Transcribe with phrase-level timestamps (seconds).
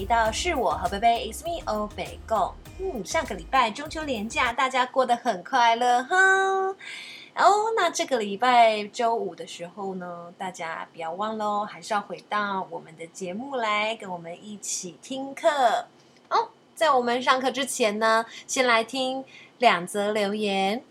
[0.00, 2.54] 回到是我和贝贝，It's me 欧北共。
[2.78, 6.16] 嗯，上个礼拜中秋连假，大家过得很快乐哈。
[6.16, 15.84] 哦，那这个礼拜周五的时候呢，大家不要忘喽，还是要回到我们的节目来跟我们一起听课。
[16.30, 19.22] 哦，在我们上课之前呢，先来听
[19.58, 20.82] 两则留言。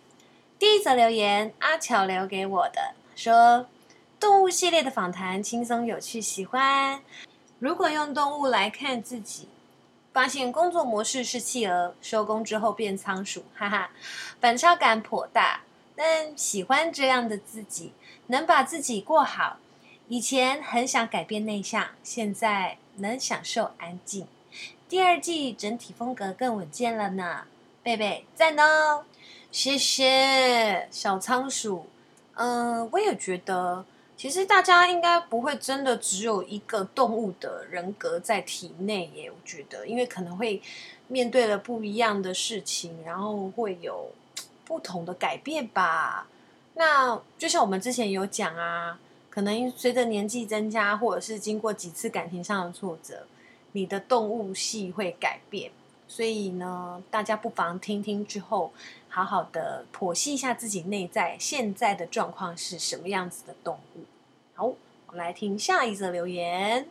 [0.60, 3.66] 第一则留言，阿巧留给我的，说
[4.20, 7.02] 动物系列的访谈轻松有趣，喜欢。
[7.60, 9.50] 如果用动物来看自己，
[10.14, 13.90] 发现工作模式是企鹅，收工之后变仓鼠，哈哈，
[14.40, 15.62] 反差感颇大。
[15.94, 17.92] 但喜欢这样的自己，
[18.28, 19.58] 能把自己过好。
[20.08, 24.26] 以前很想改变内向，现在能享受安静。
[24.88, 27.44] 第二季整体风格更稳健了呢，
[27.84, 29.04] 贝贝赞哦！
[29.52, 31.88] 谢谢小仓鼠。
[32.36, 33.84] 嗯、我也觉得。
[34.20, 40.62] 其实大家应该不会真的只有一个动物的人格在体内耶，我觉得，因为可能会
[41.08, 44.12] 面对了不一样的事情，然后会有
[44.66, 46.28] 不同的改变吧。
[46.74, 53.26] 那就像我们之前有讲啊，可能随着年纪增加，或者是经过几次感情上的挫折，
[53.72, 55.72] 你的动物系会改变。
[56.10, 58.74] 所以呢，大家不妨听听之后，
[59.08, 64.02] 好好的剖析一下自己内在现在的状况是什么样子的动物。
[64.56, 64.76] 好，我
[65.12, 66.88] 们来听下一则留言。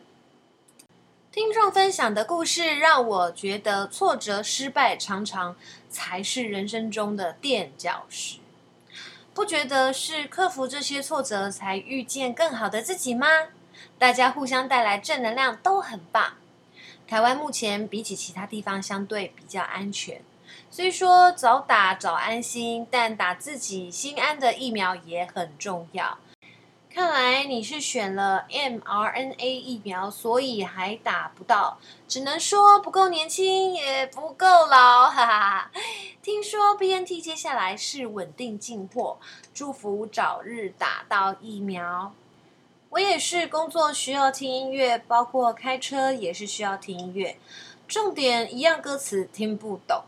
[1.31, 5.55] 听众分享的故事让我觉得，挫折、失败常常
[5.89, 8.39] 才是人生中的垫脚石。
[9.33, 13.27] 不觉得是克服这些挫折，才遇见更好的自己吗？
[13.99, 16.33] 大家互相带来正能量，都很棒。
[17.09, 20.21] 台湾目前比起其他地方相对比较安全，
[20.69, 26.19] 虽说早打早安心，但打自己心安的疫苗也很重要。
[26.93, 35.71] 看来你是选了 mRNA 疫苗，所以还打不到，只能说不够年轻，也不够老，哈哈哈。
[36.21, 39.17] 听说 BNT 接下来是稳定进货，
[39.51, 42.13] 祝福早日打到疫苗。
[42.91, 47.37] 我也是工作需要听音乐，包括开车也是需要听音乐。
[47.87, 50.03] 重点一样，歌词听不懂。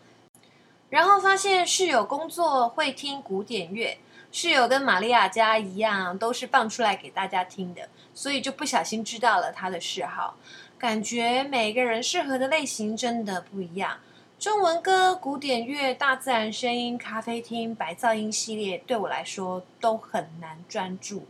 [0.90, 4.00] 然后发现室友工作会听古典乐，
[4.31, 10.36] 室友跟玛利亚家一样，都是放出来给大家听的，所以就不小心知道了他的嗜好。
[10.80, 14.00] 感觉每个人适合的类型真的不一样。
[14.40, 21.28] 中文歌、古典乐、大自然声音、咖啡厅、白噪音系列，对我来说都很难专注。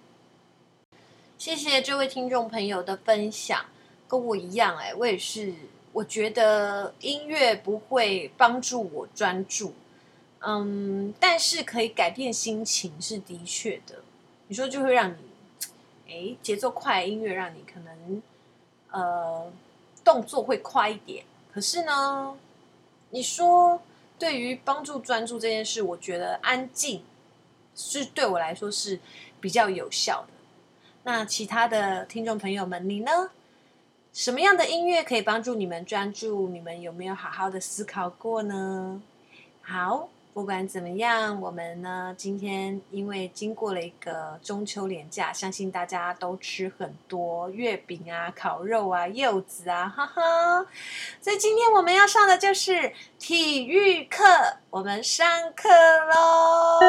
[1.42, 3.66] 谢谢这位听众朋友的分享，
[4.08, 5.52] 跟我一样哎，我也是，
[5.92, 9.74] 我觉得音乐不会帮助我专注，
[10.42, 14.04] 嗯，但是可以改变心情，是的确的。
[14.50, 15.18] 你说就会让你，
[16.08, 18.22] 哎，节奏快，音乐让你可能，
[18.92, 19.52] 呃，
[20.04, 21.26] 动作会快一点。
[21.52, 22.38] 可是呢，
[23.10, 23.82] 你说
[24.20, 27.04] 对于帮助专注这件事，我觉得安静
[27.76, 29.00] 是对我来说是
[29.40, 30.34] 比较有效的。
[31.04, 33.12] 那其他的听众朋友们，你呢？
[34.14, 36.50] 什么样的音乐可以帮助你们专注？
[36.50, 39.02] 你们有没有好好的思考过呢？
[39.62, 50.66] 好，不管怎么样，我们呢，今天因为经过了一个中秋连假，相信大家都吃很多月饼啊、烤肉啊、柚子啊，哈哈。
[51.22, 54.26] 所以今天我们要上的就是体育课，
[54.70, 55.26] 我们上
[55.56, 55.70] 课
[56.14, 56.80] 喽。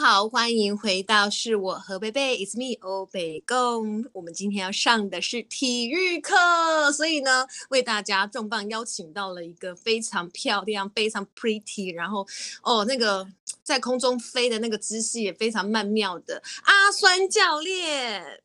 [0.00, 4.08] 好，欢迎回到是我和贝贝，It's me，欧北共。
[4.14, 12.26] 我们今天要上的是体育课，所以呢，为大家重磅邀请到了一个非常漂亮、非常 pretty，然后
[12.62, 13.28] 哦，那个
[13.62, 18.42] 在空中飞的那个姿势也非常曼妙的阿酸教练。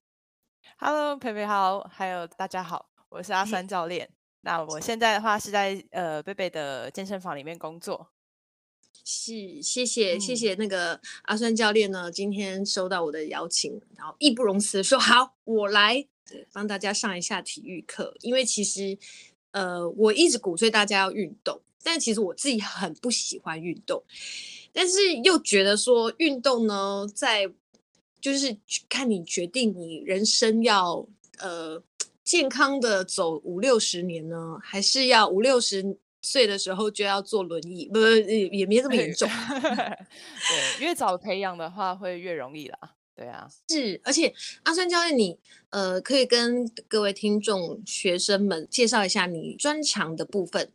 [0.77, 4.09] Hello，佩佩好，还有大家好，我是阿酸教练。
[4.41, 8.09] 那我现在的话是在呃贝贝的健身房里面工作。
[9.07, 16.03] 是，谢谢谢谢那个阿酸教练呢，今天收到我的邀请，然后义不容辞说好，我来
[16.51, 18.15] 帮大家上一下体育课。
[18.21, 18.97] 因为其实，
[19.51, 24.03] 呃，我一直鼓吹大家要运动，但其实我自己很不喜欢运动，
[24.73, 27.47] 但是又觉得说运动呢，在
[28.19, 28.57] 就是
[28.89, 31.07] 看你决定你人生要
[31.37, 31.79] 呃
[32.23, 35.95] 健康的走五六十年呢，还是要五六十。
[36.25, 39.29] 岁的时候就要坐轮椅，不不也也没这么严重。
[40.79, 42.77] 对，越早培养的话会越容易啦。
[43.15, 44.33] 对啊，是，而且
[44.63, 45.39] 阿酸教练你，你
[45.69, 50.73] 呃可以跟各位听众学生们介绍一下你专长的部分。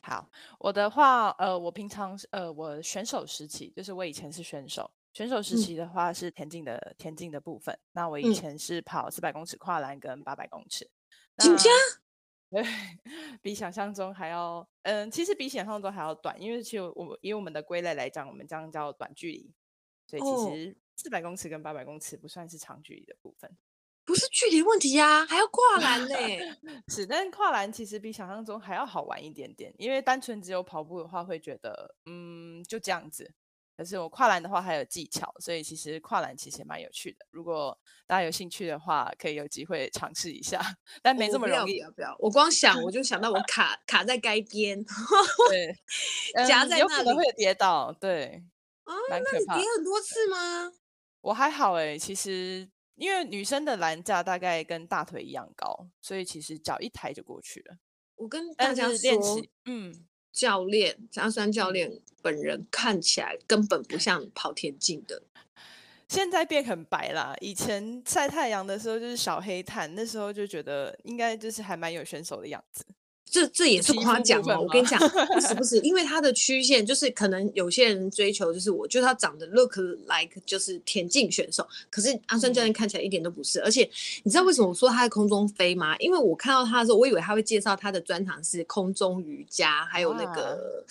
[0.00, 0.28] 好，
[0.58, 7.78] 我的话，呃，我平常呃，我选手时期就是我以前是选手，选手时期的话是田径的、嗯、田径的部分。
[7.92, 10.88] 那我以前是跑四百公尺跨栏跟八百公尺。
[11.38, 11.72] 紧张？
[12.50, 12.62] 对，
[13.42, 19.52] 比想象中还要，嗯、呃，其实比想象中还要短，因为其实我以我们的归类来讲，我们这样叫短距离，
[20.06, 23.56] 所以其实四百公尺跟八百公尺不算是长距离的部分。
[24.04, 26.14] 不是距离问题呀、啊，还要跨栏呢。
[26.86, 33.34] 是，但是跨栏其实比想象中还要好玩一点点，因为单纯只有跑步的话，会觉得嗯就这样子。
[33.76, 37.26] 可是我跨栏的话还有技巧，所以其实跨栏其实也蛮有趣的。
[37.30, 40.60] 如果大家有兴趣的话，可以有机会尝试一下，
[41.02, 41.78] 但没这么容易。
[41.78, 44.82] 不要不要，我光想我就想到我卡卡在该边，
[45.50, 45.76] 对，
[46.46, 47.92] 夹在那里、嗯、有可能会跌倒。
[47.92, 48.42] 对，
[48.84, 50.72] 啊，那你跌很多次吗？
[51.20, 52.68] 我还好哎、欸，其实。
[52.96, 57.76] 因为女生的栏架大概跟大腿一样高，所以其实脚一抬就过去了。
[58.14, 60.06] 我跟大家说，嗯，
[60.36, 61.90] 教练张三教练
[62.20, 65.22] 本人看起来根本不像跑田径的，
[66.08, 67.34] 现在变很白啦。
[67.40, 72.84] 以前晒太阳的时候就是小黑炭，那时候就觉得应该就是还蛮有选手的样子。
[73.28, 74.98] 这这也是夸奖哦，我跟你讲，
[75.34, 79.76] 不是不是，因为他的曲线就是可能有些人追求就是我，就是他长得 look
[80.06, 83.88] like 就是田径选手，可是阿酸教练看起来一点都不是，而且
[84.22, 85.96] 你知道为什么我说他在空中飞吗？
[85.98, 90.84] 因为我看到他的时候，我以为他会介绍他的专长是空中瑜伽，还有那个，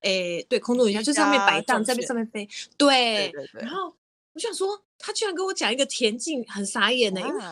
[0.00, 2.48] 诶，对，空中瑜伽就上面摆荡在上面飞，
[2.78, 3.94] 对，对对对，然后
[4.32, 7.42] 我想说，他居然跟我讲一个田径，很傻眼呢，因为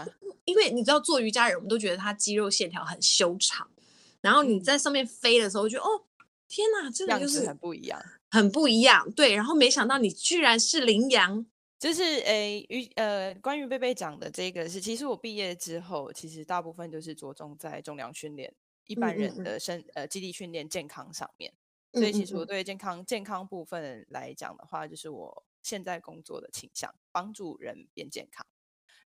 [0.46, 3.68] 因为你知道做瑜伽人，我们都觉得他肌肉线条很修长。
[4.20, 6.04] 然后你在上面飞的时候，就、嗯、哦，
[6.48, 9.10] 天哪，这个就是很不一样，很不一样。
[9.12, 11.46] 对，然后没想到你居然是羚羊，
[11.78, 18.54] 就是诶，于呃，关于贝贝讲的这个是，其实我毕业之后，其实大部分就是着重在重量训练，
[18.86, 21.52] 一般人的身嗯嗯嗯呃基地训练健康上面。
[21.92, 28.46] 所以其实我对健康健康部分来讲的话，就是我现在工作的倾向，帮助人变健康。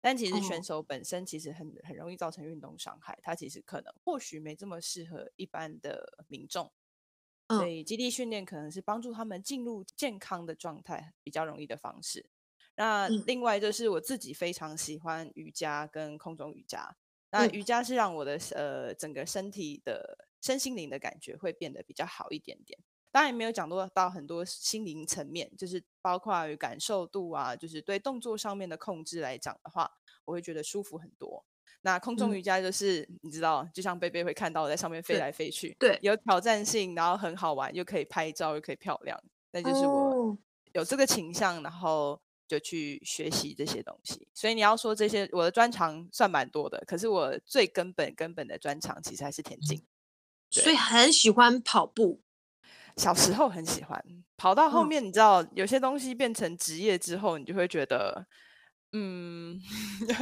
[0.06, 6.70] 但其实选手本身其实很很容易造成运动伤害，他其实可能或许没这么适合一般的民众，
[7.48, 12.26] 所以基地训练可能是帮助他们进入健康的状态比较容易的方式。
[12.76, 16.98] 那另外就是我自己非常喜欢瑜伽跟空中瑜伽，
[17.32, 22.78] 那瑜伽是让我的呃整个身体的身心灵的感觉会变得比较好一点点。
[23.14, 29.92] 当然也没有讲到到很多心灵层面，就是包括于感受度啊，就是对动作上面的控制来讲的话，
[30.26, 31.46] 我会觉得舒服很多。
[31.82, 39.22] 那空中瑜伽就是、嗯、你知道，就像贝贝会看到我在上面飞来飞去，对，有挑战性，然后很好玩，又可以拍照，又可以漂亮，
[39.52, 40.36] 那就是我
[40.72, 44.28] 有这个倾向，然后就去学习这些东西。
[44.34, 49.86] 所以你要说这些，我的专长算蛮多的，可是我最根本根本的专长其实还是田径，
[50.50, 52.22] 所以很喜欢跑步。
[52.98, 54.04] 小时候很喜欢，
[54.38, 58.26] 跑到后面，你知道、嗯、有些东西变成职业之后，你就会觉得，
[58.92, 59.60] 嗯，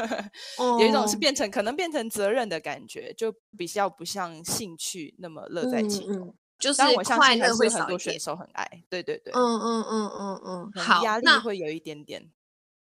[0.80, 6.16] 有一种是变成、嗯、可能变成责任的感觉，就比较不像兴趣那么乐在其中。
[6.16, 12.30] 嗯嗯、就是我相信还是很多选手很爱，对对对，嗯嗯嗯嗯嗯，好，压力会有一点点。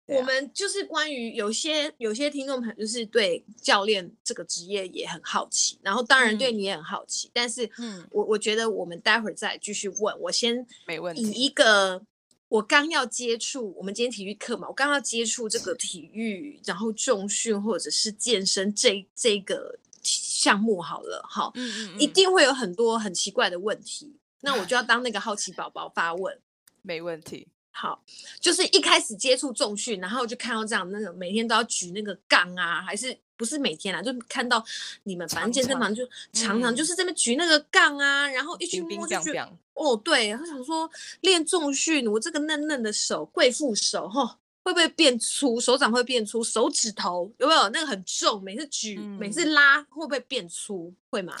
[0.08, 10.18] 我们就是关于有些有些听众朋友，就是对教练这个职业也很好奇，然后当然对你也很好奇，嗯、但是，嗯，我我觉得我们待会儿再继续问。
[10.20, 11.22] 我先没问题。
[11.22, 12.02] 以一个
[12.48, 26.40] 我刚要接触，我们今天体育课嘛，我刚要接触这个体育，然后重训或者是健身这这个项目好了，哈，嗯嗯嗯，一定会有很多很奇怪的问题，那我就要 当那个好奇宝宝发问，
[26.80, 27.48] 没问题。
[27.70, 28.02] 好，
[28.40, 34.02] 就是一开始接触重训，然后就看到这样那个每天都要举那个杠啊，还是不是每天啊？
[34.02, 34.64] 就看到
[35.04, 45.60] 你们反正健身房就常常就是这边举那个杠啊，嗯、然后一去摸就觉得哦，对，他想说练重训，我这个嫩嫩的手，贵妇手哈、哦，会不会变粗？
[45.60, 46.42] 手掌会变粗？
[46.42, 48.42] 手指头有没有那个很重？
[48.42, 50.92] 每次举、嗯、每次拉会不会变粗？
[51.10, 51.36] 会吗？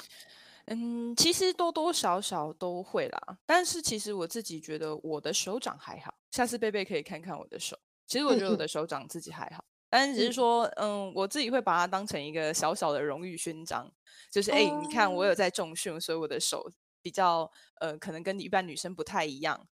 [0.70, 6.14] 嗯，其实多多少少都会啦，但是其实我自己觉得我的手掌还好。
[6.30, 13.90] 下次贝贝可以看看我的手，其实我觉得我的手掌自己还好，嗯、但是只是说，嗯，我自己会把它当成一个小小的荣誉勋章，
[14.30, 16.70] 就是哎、哦，你看我有在重训，所以我的手
[17.00, 19.66] 比较呃，可能跟一般女生不太一样。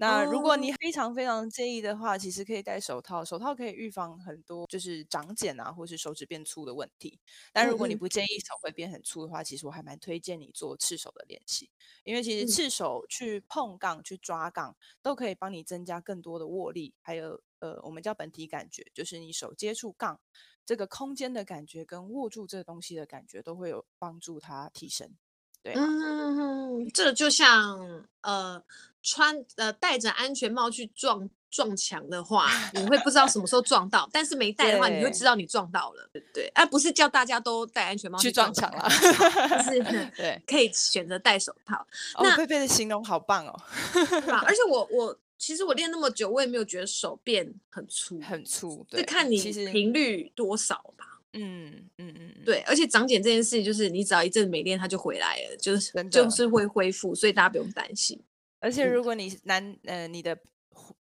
[0.00, 7.20] 那如果你非常非常介意的话，其实可以戴手套，手套可以预防很多就是长茧啊，或是手指变粗的问题。
[7.52, 11.70] 但如果你不介意手会变很粗的话，其实我还蛮推荐你做赤手的练习，
[12.04, 20.18] 因为其实赤手去碰杠、去抓杠，都可以帮你增加更多的握力，还有呃，我们叫本体感觉，就是你手接触杠
[20.64, 25.14] 这个空间的感觉跟握住这个东西的感觉都会有帮助它提升。
[25.62, 28.64] 对，嗯，这就像呃
[29.02, 36.08] 穿呃戴着安全帽去撞撞墙的话，你会不知道什么时候撞到；但是没戴的话，你会知道你撞到了。
[36.12, 39.82] 对对，而、啊、不是叫大家都戴安全帽去撞墙了，是，
[40.16, 41.76] 对， 可以选择戴手套。
[42.14, 43.62] 哦、那贝贝的形容好棒哦！
[44.46, 49.40] 而且我我其实我练那么久，我也没有觉得手变很粗，很粗，对，就看你
[49.72, 51.06] 频率多少吧。
[51.32, 58.20] 嗯嗯嗯，对，而且长茧这件事就是你只要一阵没练，它就回来了，就是就是会恢复，所以大家不用担心。
[58.60, 60.38] 而且如果你男、嗯、呃你的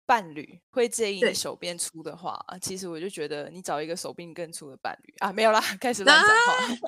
[0.07, 6.79] 伴侣会介意你手变粗的话，其实我就觉得你找一个手臂更粗的伴侣啊，没有啦，开始乱讲话，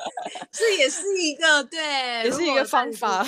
[0.51, 1.79] 这、啊、也是一个对，
[2.25, 3.23] 也是一个方法。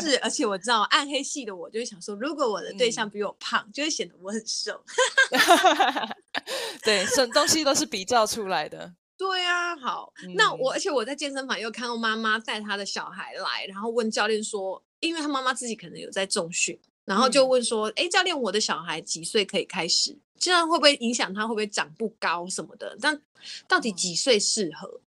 [0.00, 4.84] 是，而且我知道暗黑系的我就会想说，如果我的对象比我胖，嗯、就会显得我很瘦。
[6.82, 8.94] 对，什么东西都是比较出来的。
[9.16, 20.16] 对啊，好，嗯、那我而且我在健身房又看到妈妈带她的小孩来，然后问教练说，因为他妈妈自己可能有在重训，然后就问说，哎、嗯，教练，我的小孩几岁可以开始？
[20.38, 22.96] 这样会不会影响他会不会长不高什么的？
[23.00, 23.20] 但
[23.68, 25.00] 到底几岁适合？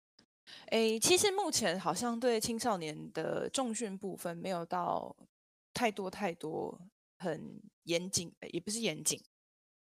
[0.66, 5.14] 哎，其实目前好像对青少年的重训部分没有到
[5.74, 6.78] 太多太多
[7.18, 9.20] 很严谨，也不是严谨。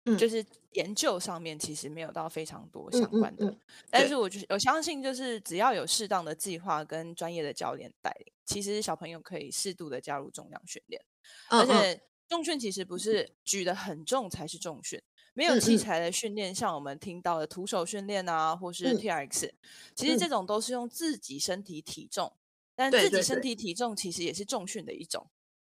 [0.05, 3.57] 嗯，就是研究上面其实没有到非常多相关的，
[3.89, 11.01] 但是我就是我相信，就是只要有适当的计划跟专业的教练带领，其实小朋友可以适度的加入重量训练。
[11.49, 15.01] 嗯嗯、而且重训其实不是举得很重才是重训，
[15.33, 19.53] 没有器材的训练，像我们听到的徒手训练啊，或是 TRX，、嗯、
[19.95, 22.39] 其实这种都是用自己身体体重，嗯、
[22.75, 25.27] 但自己身体体重其实也是重训的一种。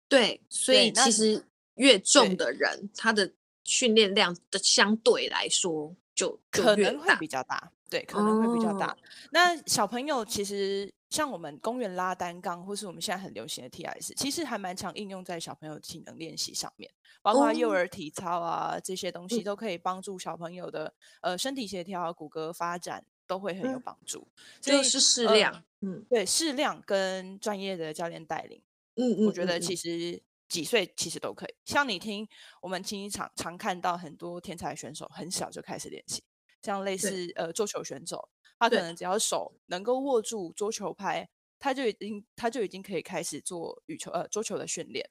[0.07, 3.33] 对，所以其实越重的人，他的
[3.69, 8.93] 训练量的相对来说就，就可能会比较大，对，可能会比较大。
[8.93, 8.97] 哦、
[9.31, 20.87] 那小朋友其实像我们公园拉单杠，或是我们现在很流行的 TRS，其实还蛮常应用在小朋友体能练习上面，包括幼儿体操啊、哦、这些东西都可以帮助小朋友的、
[21.21, 24.27] 嗯、呃身体协调、骨骼发展都会很有帮助。
[24.35, 28.63] 嗯、所以是适量，呃、嗯，对，适量跟专业的教练带领，
[28.97, 30.23] 嗯嗯，我觉得其实。
[30.49, 32.27] 几岁其实都可以，像你听
[32.63, 36.23] 我们经常常看到很多天才选手很小就开始练习，
[36.63, 38.29] 像类似呃桌球选手，
[38.59, 41.29] 他可能只要手能够握住桌球拍，
[41.59, 45.09] 他就已经他就已经可以开始做羽球呃桌球的训练。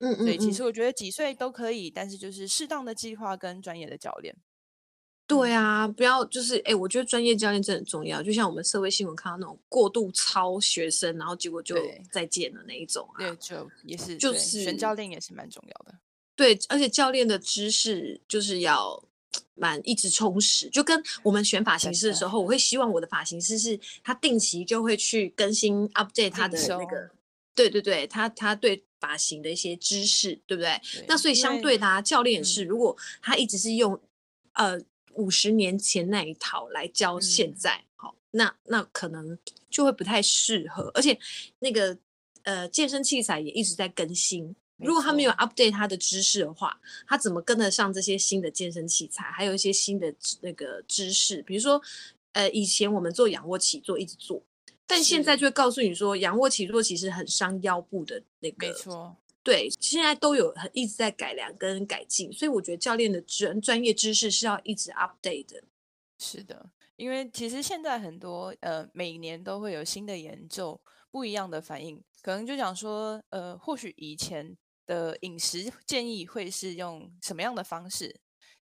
[0.00, 4.36] 嗯，嗯嗯，所以其实我觉得几岁都可以，但是就是适当的计划跟专业的教练。
[5.28, 8.22] 对啊，不要就是哎，我觉得专业教练真的很重要。
[8.22, 11.76] 就像我们社会新闻看到那种过度操学生，然后结果就
[12.10, 15.94] 再见了那一种啊，对，就也是就是选教练也是蛮重要的。
[16.34, 19.04] 对，而且教练的知识就是要
[19.54, 20.70] 蛮一直充实。
[20.70, 27.10] 就跟我们选发型师的时候，我会希望我的发型师是他定期就会去更新 update 他的那个，
[27.54, 30.80] 对对对，他他对发型的一些知识，对不对？
[30.94, 34.00] 对，那所以相对他教练也是，如果他一直是用
[34.54, 34.80] 呃。
[35.18, 39.36] 五十年前那一套来教现在，好、嗯，那那可能
[39.68, 41.18] 就会不太适合，而且
[41.58, 41.98] 那个
[42.44, 49.24] 呃健身器材也一直在更新，如果他没有 update 他的知识的话，他怎么跟得上这些新的健身器材？
[49.24, 51.82] 还有一些新的那个知识，比如说
[52.32, 54.40] 呃以前我们做仰卧起坐一直做，
[54.86, 59.16] 但现在就会告诉你说仰卧起坐其实很伤腰部的那个，没错。
[59.48, 65.64] 对，现在都有很一直在改良跟改进，所以我觉得教练的专专业知识是要一直 update 的。
[66.18, 70.78] 是的，因为其实现在很多呃每年都会有新的研究，
[71.10, 78.20] 不一样的反应，可能就讲说呃或许以前的饮食建议会是用什么样的方式。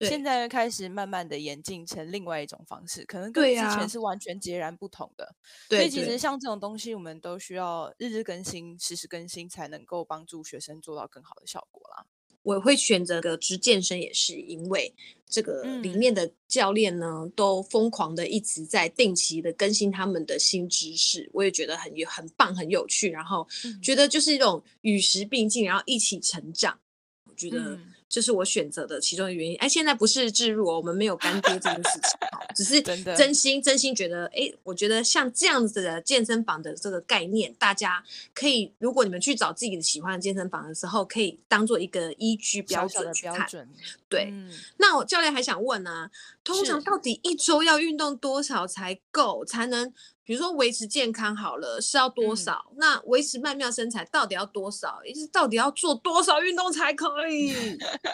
[0.09, 5.35] 现在开始慢慢的演进成另外一种方式，可能跟之前是完全截然不同的。
[5.68, 12.06] 对啊，所以其实像这种东西，我们都需要日日更新、实时更新，才能够帮助学生做到更好的效果啦。
[12.42, 14.92] 我会选择个职健身，也是因为
[15.25, 23.47] 这个里面的教练呢，嗯、都疯狂的一直在定期的更新他们的新知识，我也觉得很有很棒、很有趣，然后
[23.80, 26.78] 觉得就是一种与时并进，然后一起成长。
[27.25, 27.76] 我觉得。
[27.76, 29.57] 嗯这是我选择的其中的原因。
[29.57, 32.83] 哎，现在不是置入哦，我们没有干爹这件事情，只是
[33.16, 38.04] 真心真心觉得，哎，我觉得像这样子的健身房的这个概念，大家
[38.35, 43.38] 可以，如果你们去找自己的喜欢的健身房的时候，可以当做一个依据标准去看。
[43.38, 43.69] 标准。
[44.11, 46.11] 对，嗯、那我教练还想问呢、啊，
[46.45, 49.90] 通常到底一周要运动多少才够，才能？
[50.25, 52.64] 比如说维持健康好了是要多少？
[52.71, 55.02] 嗯、那维持曼妙身材到底要多少？
[55.05, 57.52] 也是到底要做多少运动才可以？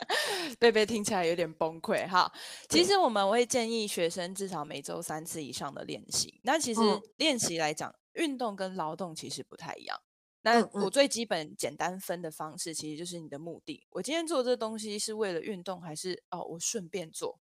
[0.58, 2.32] 贝贝听起来有点崩溃哈。
[2.68, 6.40] 其实我们会建议学生至少每周三次以上的练习。
[6.42, 6.80] 那其实
[7.16, 10.00] 练习来讲，嗯、运动跟劳动其实不太一样。
[10.42, 13.86] 那我最基本简单分的方式，其实就是你的目的。
[13.90, 17.38] 我今天做这东西是为了运动，还是哦，我顺便做？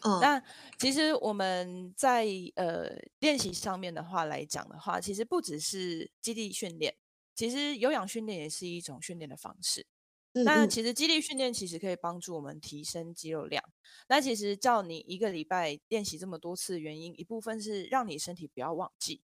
[0.00, 0.42] 哦，那
[0.78, 2.88] 其实我们在呃
[3.20, 6.96] 练习上面的话来讲的话，其实不只是基地训练，
[7.34, 9.86] 其实有氧训练也是一种训练的方式。
[10.34, 13.62] 嗯嗯，那其实肌力训练其实可以帮助我们提升肌肉量。
[14.08, 19.22] 那其实叫你一个礼拜练习这么多次的原因，一部分是让你身体不要忘记，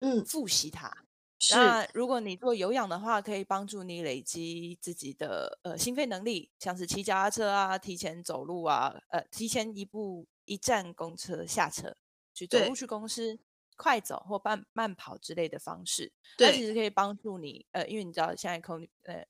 [0.00, 1.06] 嗯，复习它。
[1.52, 11.96] 那如果你做有氧的话，可以帮助你累积自己的呃心肺能力，像是骑脚踏车啊、提前走路啊、呃提前一步一站公车下车
[12.34, 13.38] 去走路去公司，
[13.76, 19.24] 快走或慢慢跑之类的方式，它其实可以帮助你呃，因为你知道现在 COVID 呃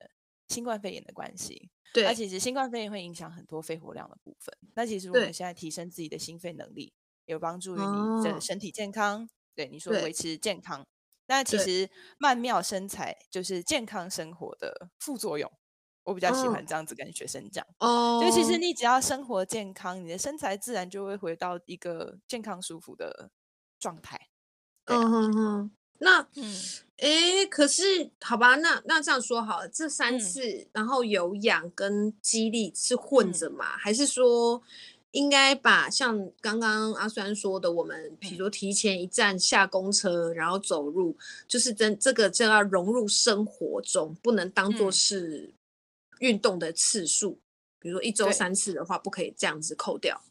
[0.48, 4.52] 新冠肺炎的关系，对，那其实新冠肺炎会影响很多肺活量的部分。
[4.74, 6.92] 那其实我们现在提升自己的心肺能力，
[7.26, 9.30] 有帮助于你的身体健康。
[9.54, 10.84] 对，你说维持健康。
[11.30, 15.48] 那其实曼妙身材就是健康生活的副作用，
[16.02, 17.64] 我比较喜欢这样子跟学生讲。
[17.78, 23.30] 哦，就其实你只要生活健康，你的身材自然就会回到一个健康舒服的
[23.78, 24.20] 状态。
[24.86, 25.70] 嗯哼哼，
[26.00, 26.52] 那嗯，
[26.96, 34.60] 哎，可是好吧，那那这样说好了，这三次，嗯、然后有氧跟肌力是混着嘛，嗯、还是说？
[35.12, 41.16] 应该把像刚刚阿酸说的，我们比如说提前一站下公车，然后走路，
[41.48, 45.52] 就是真这个就要融入生活中，不能当做是
[46.20, 47.32] 运动的次数。
[47.32, 47.40] 嗯、
[47.80, 50.22] 比如说一周三次的话，不可以这样子扣掉。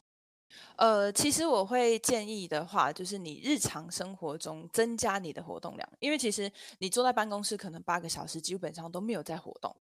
[0.77, 9.75] 呃，其实我会建议的话，就是你日常生活中增加你的活动量，因为其实你坐在办公室可能八个小时，基本上都没有在活动。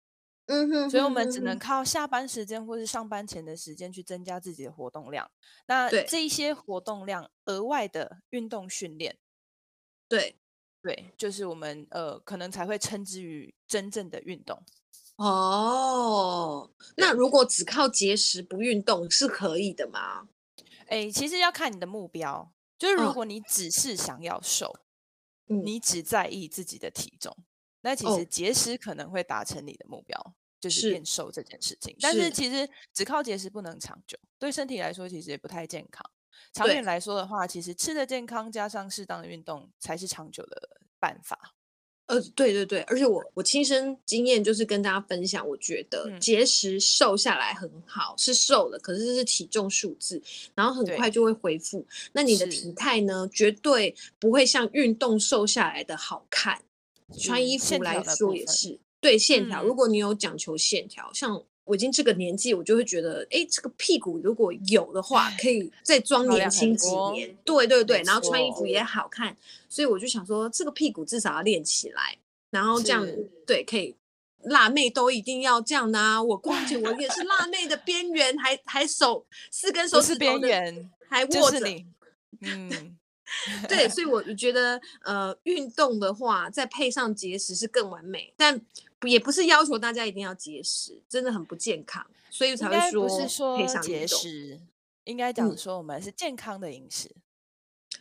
[0.48, 5.30] 嗯哼，所以我们只能靠下班时间或是上班前的时间去增加自己的活动量。
[5.66, 9.18] 那这一些活动量额外的运动训练，
[10.08, 10.38] 对
[10.80, 14.64] 对，就是我们呃可能才会称之于真正的运动。
[15.16, 20.28] 哦，那如果只靠节食不运动是可以的吗？
[20.86, 24.74] 哎，其实要看你的目标，就是如果你只是想要瘦，
[25.48, 27.36] 嗯、你只在意自己的体重。
[27.80, 31.96] 那其实节食可能会达成你的目标，哦、就是变瘦这件事情。
[32.00, 36.04] 但是其实只靠节食不能长久，对身体来说其实也不太健康。
[36.52, 41.54] 长远来说的话，其实吃的健康加上适当的运动才是长久的办法。
[42.06, 50.22] 呃，对对对，而且我我亲身经验就是跟大家分享，我觉得节食瘦下来很好，嗯、是瘦了，可是这是体重数字，
[50.54, 51.86] 然后很快就会恢复。
[52.12, 56.62] 那你的体态呢，绝对不会像运动瘦下来的好看。
[57.16, 67.36] 穿衣服来说也是对线条，如果你有讲求线条，像我已经这个年纪，我就会觉得，哎，这个屁股如果有的话，可以再装年轻几年。
[67.44, 69.36] 对对对，然后穿衣服也好看，
[69.68, 72.18] 所以我就想说，这个屁股至少要练起来，
[72.50, 73.06] 然后这样
[73.46, 73.94] 对可以。
[74.44, 76.22] 辣妹都一定要这样的啊！
[76.22, 81.58] 我光姐我也是辣妹的边缘，还还手四根手指边缘还握着，
[82.40, 82.96] 嗯。
[83.68, 88.60] 对，所以我觉得，呃，运动的话，再配上节食是更完美，但
[89.02, 94.60] 也不是要求大家一定要节食，真的很不健康，所以才会说配上节食，
[95.04, 97.10] 应该讲说我们是健康的饮食。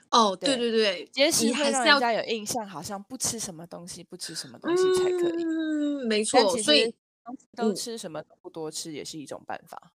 [0.10, 5.44] 哦，对对对，节食会让人家有印象，好像不吃什么东西，不吃什么东西才可以。
[5.44, 6.94] 嗯，没错，所以
[7.56, 9.92] 都吃什么都不多吃也是一种办法。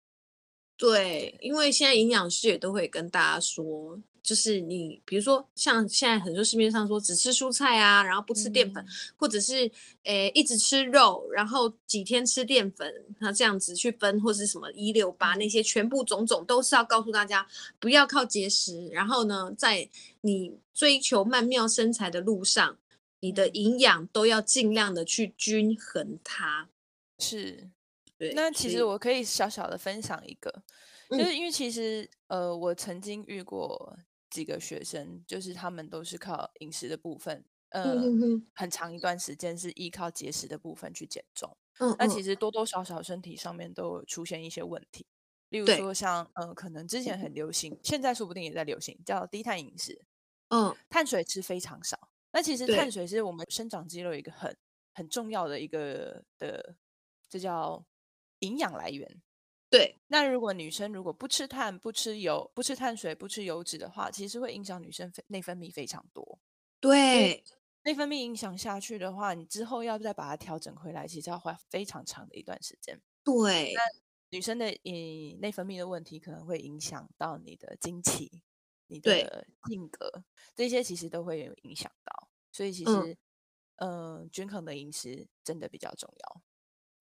[0.79, 3.99] 对，因为现在营养师也都会跟大家说。
[4.21, 9.71] 就是你，比如说像现在很多市面上说只吃蔬菜啊，然后不吃淀粉，嗯、或者是
[10.03, 17.47] 诶一直吃肉，然后几天吃淀粉，那这样子去分，或是什么一六八那些，全部种种都是要告诉大家
[17.79, 18.87] 不要靠节食。
[18.89, 19.89] 然后呢，在
[20.21, 22.77] 你追求曼妙身材的路上，
[23.21, 26.69] 你的营养都要尽量的去均衡它。
[27.17, 27.67] 是，
[28.19, 28.33] 对。
[28.35, 30.63] 那其实我可以小小的分享一个，
[31.09, 33.97] 就是因为其实呃，我曾经遇过。
[34.31, 41.57] 几个学生，就是他们都是靠饮食的部分，呃，嗯、很长一段时间是依靠节食的部分去减重。
[41.79, 45.07] 嗯，那其实多多少少身体上面都有出现一些问题，
[45.49, 50.05] 例如说像，对呃，可能之前很流行，现在说不定也在流行，叫低碳饮食。
[50.49, 52.11] 嗯，碳水吃非常少。
[52.31, 54.55] 那其实碳水是我们生长肌肉一个很
[54.93, 56.75] 很重要的一个的，
[57.27, 57.83] 这叫
[58.39, 59.21] 营养来源。
[59.69, 66.39] 对，那如果女生如果不吃碳、不吃油、不吃碳水、不吃油脂的话，其实会影响女生内分泌非常多。
[66.79, 67.43] 对，
[67.83, 72.99] 内分泌影响下去的话，你之后要再把它调整回来，其实要花非常长的一段时间。
[73.23, 73.81] 对，那
[74.31, 78.41] 女生的嗯内分泌的问题可能会影响到你的经期、
[78.87, 80.09] 你的性格，
[80.55, 82.29] 对这些其实都会有影响到。
[82.51, 82.91] 所以其实，
[83.75, 86.41] 嗯、呃，均衡的饮食真的比较重要。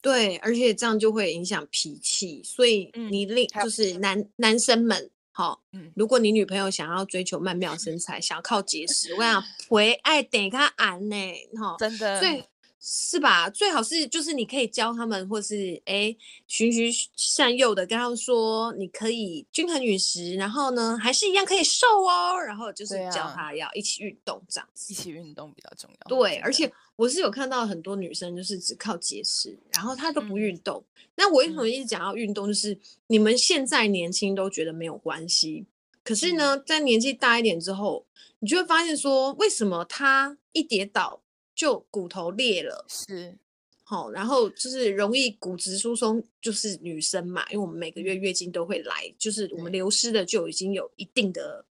[0.01, 11.17] 对，而且这样就会影响脾气，所以你另、嗯、就是男男生们，好、哦，嗯，如果你女朋友想要追求曼妙身材，嗯、想要靠节食，我想回爱得他安呢，
[11.61, 12.45] 哈，真的，对。
[12.81, 13.51] 是吧？
[13.51, 22.39] 最好是就是你可以教他们，或是哎循循善诱的跟他们说，你可以均衡饮食，然后呢还是一样可以瘦哦。
[22.39, 26.09] 然后就是教他要一起运动这样子，一起运动比较重要。
[26.09, 30.83] 对，而且我是有看到很多女生就是只靠节食，然后她都不运动。
[30.97, 32.47] 嗯、那我为什么一直讲要运动？
[32.47, 35.67] 就是、嗯、你们现在年轻都觉得没有关系，
[36.05, 38.07] 可是呢，嗯、在年纪大一点之后，
[38.39, 41.21] 你就会发现说，为什么她一跌倒，
[41.59, 43.37] 就骨头裂了，是，
[43.83, 51.65] 好，然后就是容易骨质疏松，就是女生嘛，因为我们每个月月经都会来，就是我们流失的就已经有一定的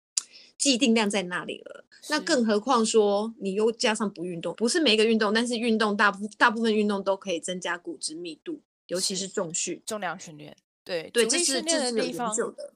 [0.58, 1.86] 既定量在那里了。
[2.10, 10.58] 那更何况说你又加上不运动，不是每一个运动，但是运动大部大部分运动都可以增加骨质密度，尤其是重训、重量训练。
[10.84, 12.74] 对对，这是这是有研究的。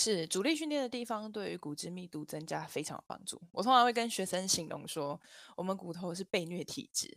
[0.00, 3.38] 是主力训练的地方，对于骨质密度增加非常有帮助。
[3.52, 5.20] 我通常会跟学生形容说，
[5.56, 7.14] 我们骨头是被虐体质，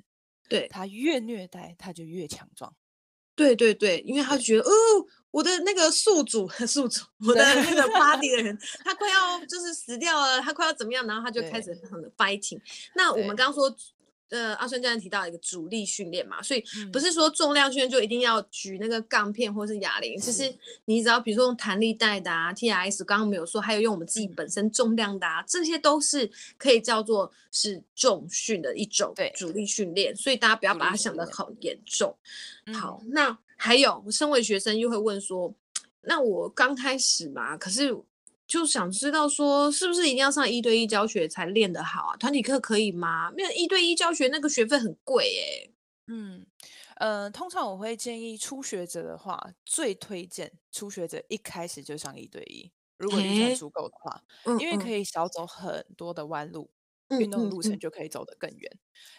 [0.49, 2.75] 对，他越虐待，他就越强壮。
[3.35, 4.73] 对对对，因为他觉得哦，
[5.31, 12.61] 我的那个宿主 宿主，我的那个 body 的人，他快要就是死掉了，他快要怎么样，然后他就开始很 fighting。
[12.95, 13.73] 那我们刚刚说。
[14.33, 20.51] 呃，阿孙教练提到一个主力训练嘛，所以不是说重量训练就一定要举那个杠片或是哑铃，其实
[20.85, 32.15] 你只要比如说用弹力带的啊，TRS，刚刚没有说，还有用我们自己本身重量的啊，这些都是可以叫做是重训的一种主力训练，所以大家不要把它想得很严重。
[32.73, 35.53] 好，那还有，我身为学生又会问说，
[36.01, 37.95] 那我刚开始嘛，可是。
[38.53, 42.17] 就想知道说，是不是一定要上一对一教学才练得好啊？
[42.17, 43.31] 团体课可以吗？
[43.31, 45.73] 没有一对一教学那个学费很贵耶。
[46.05, 46.45] 嗯，
[46.97, 56.69] 呃，通常我会建议初学者的话，最推荐初学者一开始就上一对一，如果预算足够的话，嗯、因为可以少走很多的弯路，
[57.07, 58.71] 嗯、运动路程就可以走得更远。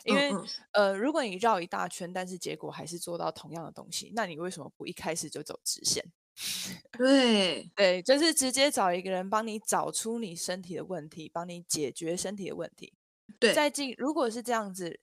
[0.05, 6.05] 嗯、因为、嗯、呃，如果你绕一大圈，但是结果还是做到同样的东西，那你为什么不一开始就走直线？
[6.99, 12.93] 对对，就是直接找一个人帮你找出你身体的问题，帮你解决身体的问题。
[13.39, 15.01] 对，再进，如果是这样子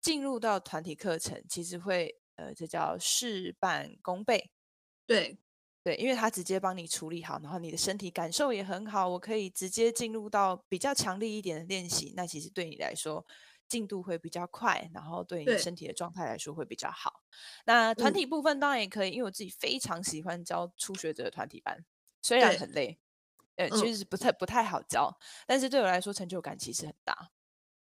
[0.00, 4.50] 进入到团体课程，其实会呃，这叫事半功倍。
[5.06, 5.38] 对
[5.82, 12.12] 对，因为他直接帮你处理好，然后你的身体感受也很好，我可以直接进入到比较强力一点的练习。
[12.16, 13.24] 那其实对你来说，
[13.68, 17.22] 进度会比较快，然后对你身体的状态来说会比较好。
[17.66, 21.84] 那团体部分当然也可以，嗯、因为我自己非常喜欢教初学者的团体班，
[22.22, 22.98] 虽然很累，
[23.56, 27.30] 呃，其实不太不太好教，但是对我来说成就感其实很大。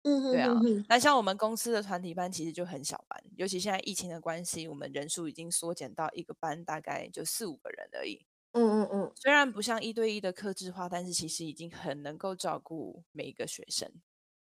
[0.02, 0.54] 嗯哼，对啊。
[0.88, 8.26] 那像我们公司的团体班其实就很小班，尤其现在疫情的关系，我们人数已经缩减到一个班大概就四五个人而已。
[8.52, 9.14] 嗯嗯嗯。
[9.14, 13.90] 虽然不像一对一的克制化，但是其实已经很能够照顾每一个学生。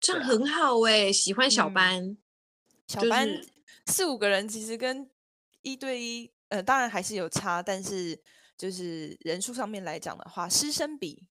[0.01, 2.19] 这样很好哎、喜欢小班，嗯、
[2.89, 3.29] 小班
[3.87, 5.11] 四五个人其实跟
[5.61, 8.19] 一对一，呃，当然还是有差，但是
[8.57, 11.29] 就是人数上面来讲的话，师生比，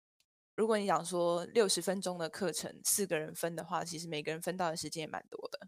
[0.55, 5.67] 如果你讲说六十分钟的课程，四个人分的话，其实每个人分到的时间也蛮多的。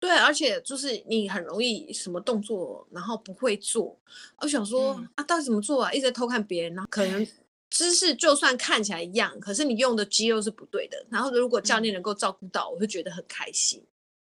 [0.00, 4.00] 对，而且就是你很容易什么动作，然后不会做，
[4.38, 5.92] 我想说、嗯、啊，到底怎么做啊？
[5.92, 7.24] 一直在偷看别人，然后可能。
[7.70, 11.06] 姿势就算看起来一样，可是你用的肌肉是不对的。
[11.08, 13.82] 然后如果教练能够照顾到，嗯、我会觉得很开心。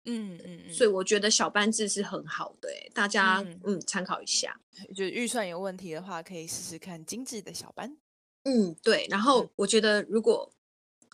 [0.09, 4.59] 嗯嗯嗯，所以我觉得小班制是很好的、欸，大家嗯，嗯参考一下。
[4.94, 7.96] 就预算有问题的话，可以试试看精致的小班。
[8.44, 9.07] 嗯，对。
[9.11, 10.53] 然后我觉得如果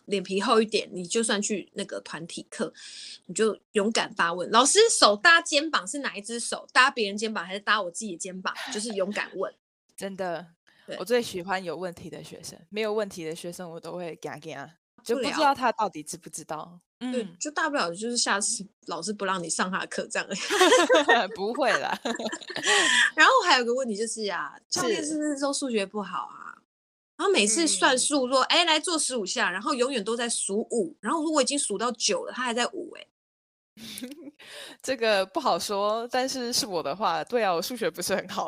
[0.05, 2.71] 脸皮厚一点，你就算去那个团体课，
[3.25, 4.49] 你就勇敢发问。
[4.51, 6.67] 老师，手搭肩膀是哪一只手？
[6.71, 8.53] 搭别人肩膀还是搭我自己的肩膀？
[8.71, 9.51] 就是勇敢问，
[9.97, 10.47] 真的。
[10.85, 14.69] 对我最喜欢有问题的学生，没有问题的学生我都会给他给他，
[15.03, 16.79] 就不知道他到底知不知道。
[16.99, 20.27] 对，就大不了就是下次老师不让你上他的课这样。
[21.35, 21.99] 不会啦。
[23.13, 26.55] 然后还有个问题就是呀、啊，教练是不是说数学不好啊？
[27.17, 33.07] 然后每次算数说，哎、嗯，来做十五下，然后永远都在数五，然后如果已经数到九了，他还在五、欸，哎。
[34.81, 38.47] 这个不好说，但是是我的话，对啊，我数学不是很好，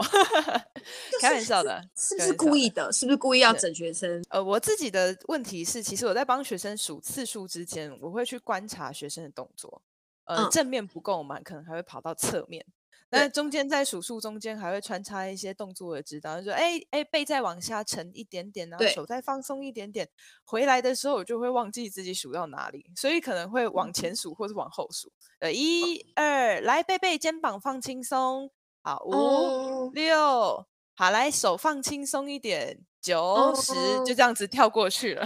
[1.22, 2.92] 开玩笑的，是不是故意的？
[2.94, 4.24] 是不是故意要整学生？
[4.30, 9.82] 呃，我自己的问题是，其实我在帮学生数次数之间，我会去观察学生的动作，
[10.26, 12.64] 呃，嗯、正面不够嘛，可能还会跑到侧面，
[13.12, 20.10] 那中间在数数中间还会穿插一些动作的指导，就说哎哎背再往下沉一点点，然后手再放松一点点，
[20.44, 25.12] 回来的时候我就会忘记自己数到哪里，所以可能会往前数或是往后数。
[25.40, 26.14] 呃，一。
[26.16, 33.74] 二，来背背肩膀放轻松，好，五、哦、六，好，来手放轻松一点，九十，
[34.06, 35.26] 就这样子跳过去了。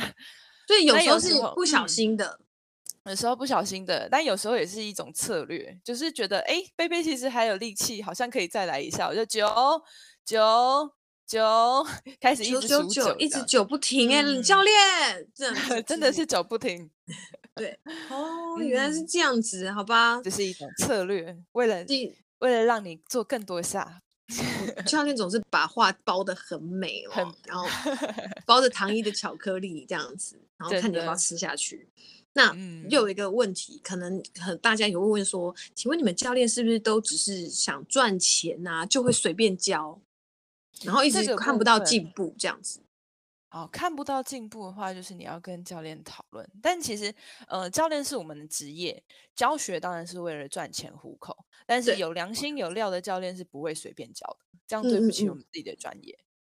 [0.67, 2.39] 所以 有时候是不小心的。
[3.09, 9.49] 有时候不小心的，但有时候也是一种策略，就是觉得哎，贝贝其实还有力气，好像可以再来一下，我就九
[10.23, 10.91] 九
[11.25, 11.85] 九
[12.21, 14.13] 开始一直数九，一直九不停。
[14.13, 16.87] 哎、嗯，教练，真的真的是九不停，
[17.55, 17.79] 对
[18.11, 21.83] 哦，原来是这样子，嗯、好吧，这是一种策略，为了
[22.37, 24.01] 为了让你做更多下，
[24.85, 27.65] 教练总是把话包的很美哦，很然后
[28.45, 31.89] 包着糖衣的巧克力这样子，然后看你要不要吃下去。
[32.33, 32.55] 那
[32.89, 39.99] 又有一个问题，嗯、可能很大家也会问说，请问你们教练是不是都只是想赚钱啊，就会随便教，
[40.83, 42.81] 然后一直看不到进步这样子？
[43.51, 46.47] 哦，看不到进步的话，就是你要跟教练讨论。
[46.61, 47.11] 但其实，
[47.47, 49.03] 呃，教练是我们的职业，
[49.35, 51.35] 教学当然是为了赚钱糊口。
[51.65, 56.15] 但是有良心有料的教练是不会随便教的，这样对不起我们自己的专业。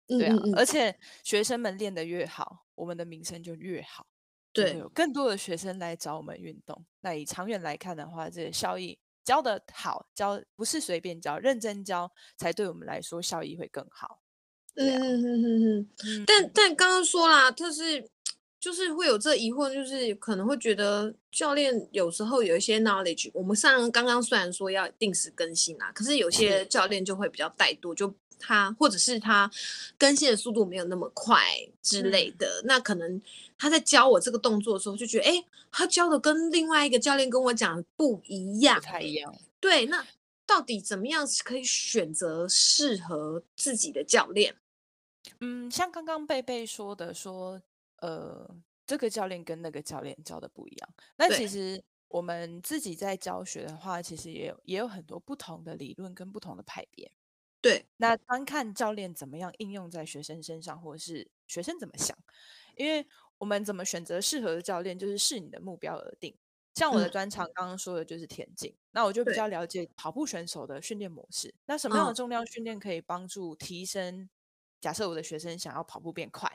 [0.08, 4.06] 嗯嗯对啊，而且学生们练得越好，我们的名声就越好。
[4.52, 6.84] 对，有更多的学生来找我们运动。
[7.00, 14.20] 那以长远来看的话，这个效益教的好，教不是随便教，认真教才对我们来说效益会更好。
[14.74, 16.24] 嗯嗯嗯嗯嗯。
[16.26, 18.08] 但但刚刚说啦，就是
[18.60, 28.14] 就是会有这疑惑，就是可能会觉得教练有时候有一些 knowledge，我们上刚刚虽然说要定时更新啦，可是有些教练就会比较怠惰，就。
[28.42, 29.48] 他或者是他
[29.96, 31.40] 更新的速度没有那么快
[31.80, 33.22] 之类的，嗯、那可能
[33.56, 39.32] 他在教我这个动作的时候，就觉得哎，他教的跟另外一个教练跟我讲的不一样，不太一样。
[39.60, 40.04] 对，那
[40.44, 44.56] 到底怎么样可以选择适合自己的教练？
[45.38, 47.62] 嗯，像刚刚贝贝说的说，说
[48.00, 48.50] 呃，
[48.84, 50.88] 这个教练跟那个教练教的不一样。
[51.16, 57.10] 那其实我们自己在教学的话，其实也有也有很多不同的理论跟不同的派别。
[57.62, 62.16] 对，那单看教练怎么样应用在学生身上，或者是学生怎么想，
[62.76, 63.06] 因为
[63.38, 66.36] 我们怎么选择适合的教练，就是视你的目标而定。
[66.74, 71.54] 像我的专长刚刚说的就是田径，嗯，那我就比较了解跑步选手的训练模式。
[71.66, 74.28] 那什么样的重量训练可以帮助提升？
[74.80, 76.50] 假设我的学生想要跑步变快，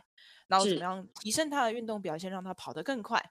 [0.47, 3.23] 然后怎么样提升他的运动表现，让他跑得更快？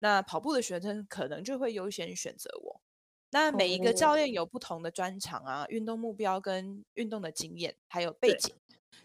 [0.00, 2.80] 那跑步的学生可能就会优先选择我。
[3.32, 8.52] 那每一个教练有不同的专长啊，运动目标跟运动的经验，还有背景，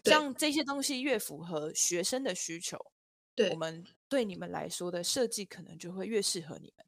[0.04, 2.76] 像这些东西越符合学生的需求，
[3.34, 6.84] 对，我们对你们来说的设计可能就会越适合你们。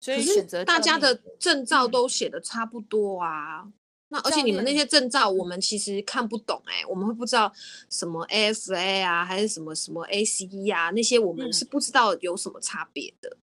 [0.00, 3.72] 所以选择大家的证照都写的差不多啊，嗯、
[4.10, 7.52] 那而且你们那些证照我们其实看不懂哎、欸，我们会不知道
[7.90, 13.36] 什么 AFA 啊，还是什么什么 ACE 啊，那些我们是不知道有什么差别的。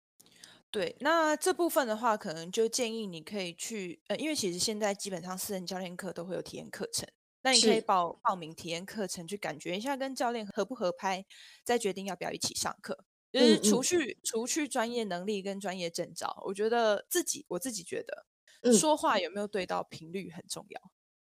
[0.73, 7.07] 嗯对，那这部分的话，可能就建议你可以去，呃，因为其实现在基本上私人教练课都会有体验课程，
[7.43, 11.25] 那你可以报报名体验课程，去感觉一下跟教练合不合拍，
[11.63, 13.05] 再决定要不要一起上课。
[13.31, 18.27] 就是除去、除去专业能力跟专业证照，我觉得自己我自己觉得、
[18.63, 20.81] 嗯、说话有没有对到频率很重要，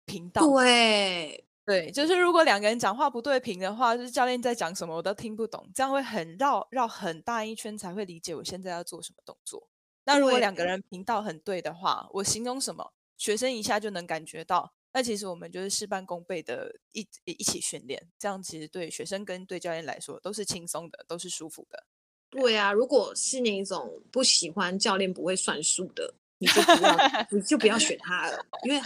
[0.04, 1.45] 频道对。
[1.66, 9.68] 对，就是如果两个人讲话不对频的话，就是教练在讲什么我都听不懂，这样会很绕绕很大一圈才会理解我现在要做什么动作。
[10.04, 14.72] 那如果两个人频道很对的话，我形容什么，学生一下就能感觉到。
[14.92, 21.84] 那其实我们就是事半功倍的一一起训练，这样其实对学生跟对教练来说都是轻松的，都是舒服的。
[22.30, 26.14] 对啊，如果是那种不喜欢教练不会算数的。
[26.38, 28.80] 你就不要，你就不要选 他了，因为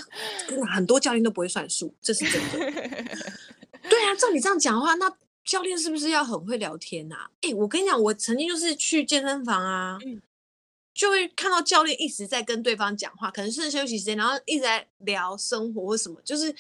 [0.67, 2.73] 很多教练都不会算数，这是真的。
[3.89, 5.13] 对啊，照你这样讲的话，那
[5.45, 7.31] 教练是不是要很会聊天啊？
[7.43, 9.99] 哎，我跟你讲，我曾经就是去健身房啊，
[10.95, 16.55] 就会看到教练一直在跟对方讲话，可能是休息时间，然后一直在聊生活或什么，就是。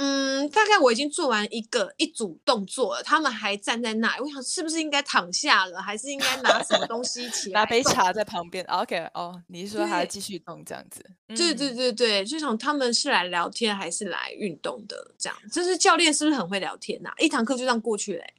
[0.00, 7.60] 嗯，大概我已经做完一个一组动作了，他们还站在那，我想是不是应该躺下了，还是应该拿什么东西起 来？
[7.60, 8.64] 拿杯茶在旁边。
[8.66, 11.04] OK，哦，你是说还要继续动这样子？
[11.26, 15.14] 对对对对，就想他们是来聊天还是来运动的？
[15.18, 17.14] 这样，就是教练是不是很会聊天呐、啊？
[17.18, 18.34] 一堂课就这样过去嘞、欸。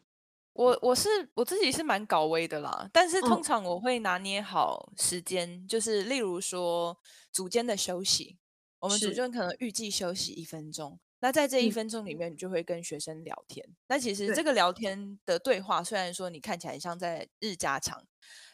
[0.53, 6.97] 我我是我自己是蛮搞威的啦，但是通常我会拿捏好时间，嗯、就是例如说
[7.33, 8.37] 组间的休息，
[8.79, 10.97] 我们组间可能预计休息一分钟。
[11.21, 13.65] 那在这一分钟里面，你就会跟学生聊天。
[13.67, 18.05] 嗯、那其实这个聊天的对话，虽然说你看起来像在日家常，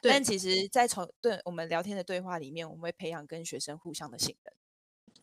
[0.02, 4.54] 但其实，在从对我们聊天的对话里面，我们会培养跟学生互相的信任。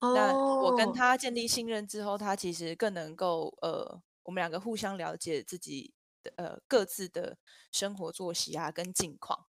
[0.00, 7.36] 哦、那我跟他建立信任之后，他其实更能够呃，我们两个互相了解自己的呃各自的
[7.70, 9.46] 生活作息啊跟近况。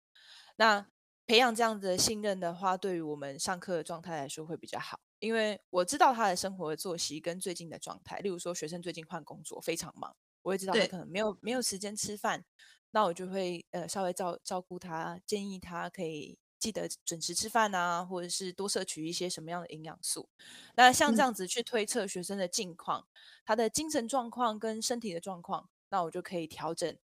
[0.56, 0.88] 那
[1.26, 8.18] 培养这样子的信任的话，对于我们上课的状态来说会比较好，因为我知道他的生活的作息跟最近的状态。
[8.20, 12.44] 例如说，学生最近换工作非常忙，我也知道他可能没有没有时间吃饭，
[12.90, 20.28] 那我就会呃稍微照照顾他，建议他可以记得准时吃饭啊，或者是多摄取一些什么样的营养素。
[20.76, 23.06] 那像这样子去推测学生的近况，嗯、
[23.46, 26.98] 他的精神状况跟身体的状况，那我就可以调整。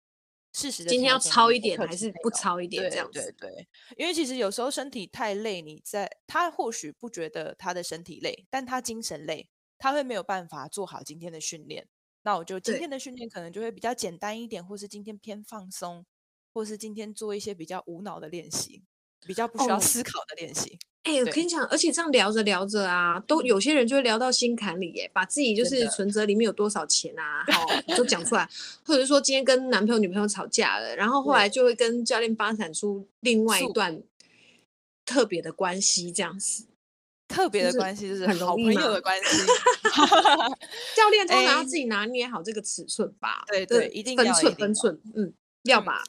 [0.57, 2.90] 事实的今天要超一点还是不超一点？
[2.90, 3.21] 这样子。
[3.21, 11.87] 对对对，因为其实有时候身体太累，你在他或许不觉得他的身体累，但他精神累，他会没有办法做好今天的训练。
[12.23, 16.07] 那我就今天的训练可能就会比较简单一点，或是今天偏放松，
[16.55, 18.83] 或是今天做一些比较无脑的练习，
[19.24, 20.70] 比较不需要思考的练习。
[20.70, 28.48] 哦哎、欸，我跟你讲，而且这样聊着聊着啊，都有些人就会聊到心坎里，耶，把自己就是存折里面有多少钱啊，好都讲出 来，
[28.85, 34.02] 或者是说今天跟男朋友女朋友吵架了，然后后来就会跟教练发展出另外一段
[35.05, 36.64] 特别的关系，这样子，
[37.29, 39.46] 特别的关系就是好朋友的关系。
[40.96, 43.44] 教练通常要自己拿捏好这个尺寸吧？
[43.46, 46.02] 对对，一定分寸分寸，嗯，要吧。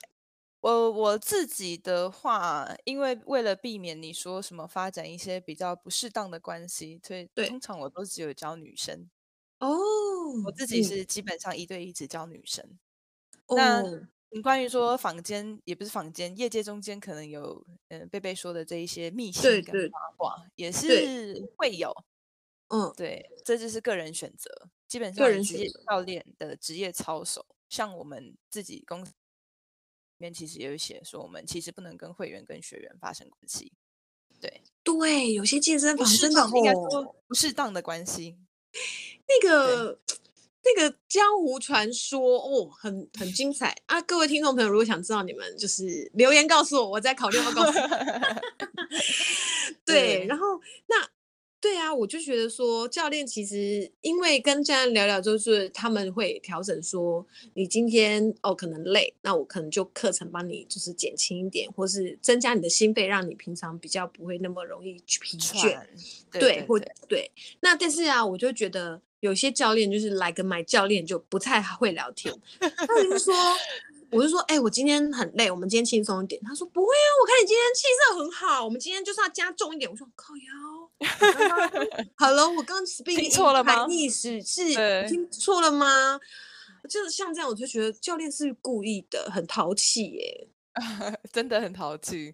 [0.68, 9.10] 我我自己的话，因为为了避免你说什么发展一些比较不适当的关系，所以通常我都只有教女生。
[9.60, 9.78] 哦，
[10.46, 12.78] 我自己是基本上一对一只教女生。
[13.46, 13.82] 哦、那
[14.30, 21.96] 你关于说坊间也不是坊间，业界中间可能有嗯贝贝说的这一些秘辛跟八卦，也是会有。
[22.68, 24.52] 嗯，对，这就是个人选择。
[24.86, 29.14] 基本上人职业教练的职业操守，像我们自己公司。
[30.18, 33.72] 里面其实也有写说，我们其实不能跟会员跟学员发生关系。
[34.42, 38.36] 对对，有些健身房真的应该说不适当的关系。
[39.28, 40.00] 那个
[40.64, 44.02] 那个江湖传说哦，很很精彩啊！
[44.02, 47.88] 各位听众朋友，如果想知道，你们就是留言告诉我，我再考虑要告诉你。
[49.86, 51.17] 对，然后那。
[51.60, 65.62] 对啊，我就觉得说，教练其实因为跟教练聊聊，就是他们会调整说，你今天哦可能累，那我可能就课程帮你就是减轻一点，或是增加你的心肺，让你平常比较不会那么容易疲倦。
[66.32, 67.32] 对，对，对，或对。
[67.62, 73.34] 那但是啊，我就觉得有些教练就是来个买教练就不太会聊天，他就说。
[74.12, 76.42] 我就说，哎、欸，我今天很累，我们今天轻松一点。
[76.44, 79.90] 他说不会啊，我看你今天气色很好，我们今天就是要加重一点。
[79.90, 83.86] 我说靠腰， 好了，我刚 speak 听错了吗？
[83.90, 84.74] 意思是
[85.08, 86.20] 听错了吗？
[86.90, 90.48] 就是像这样，我就觉得教练是故意的，很淘气耶，
[91.34, 92.34] 真的很淘气。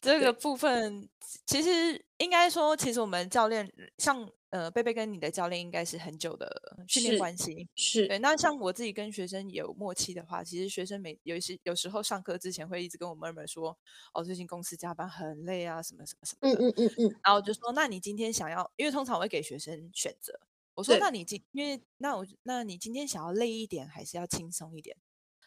[0.00, 1.08] 这个部分
[1.46, 4.30] 其实应该说，其实我们教练像。
[4.50, 8.18] 呃，贝贝跟你的教练应该是很久的训练关系，是，是对。
[8.20, 13.76] 那像我自己跟学生有默契的话，其实学生每有些有时候上课之前会一直跟我们们说，
[14.14, 16.48] 哦，最近公司加班很累啊，什么什么什么。
[16.48, 17.10] 嗯嗯嗯嗯。
[17.24, 20.32] 然后我就说，那你今天想要，因为通常我会给学生选择，
[20.74, 24.96] 我说，那你今因为那我那你今天想要累一点，还是要轻松一点？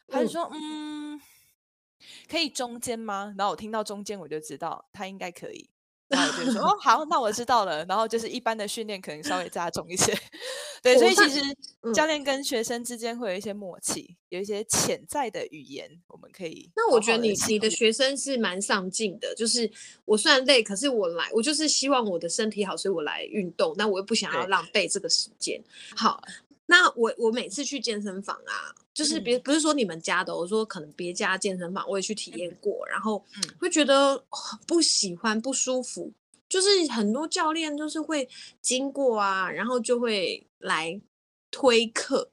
[0.07, 1.21] 他就说，嗯，嗯，
[2.29, 3.33] 可以中间吗？
[3.38, 5.69] 然后我听到中间，我就知道他应该可以。
[6.09, 7.85] 然后我就说哦好，那我知道了。
[7.85, 10.12] 然后就是一般的训练可能稍微加重一些，
[10.81, 11.39] 对，所以其实
[11.93, 16.88] 教练跟学生之间会有一些默契，有一些潜在的语言，我们可以好好。
[16.88, 19.71] 那我觉得你你的学生是蛮上进的，就是
[20.03, 23.75] 我虽然累，可是我来，我就是希望我的身体好，所以我来运动。
[23.77, 25.62] 那我又不想要浪费这个时间。
[25.95, 26.19] 好，
[26.69, 28.73] 那我我每次去健身房啊。
[28.91, 33.23] 就是别不是说你们家的，我说可能别家健身房我也去体验过，然后
[33.58, 34.21] 会觉得
[34.67, 36.12] 不喜欢不舒服。
[36.49, 38.27] 就是很多教练就是会
[38.62, 40.99] 经过啊，然后就会来
[41.49, 42.29] 推课，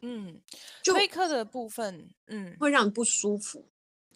[0.00, 0.40] 嗯，
[0.82, 3.64] 推课的部分，嗯，会让你不舒服。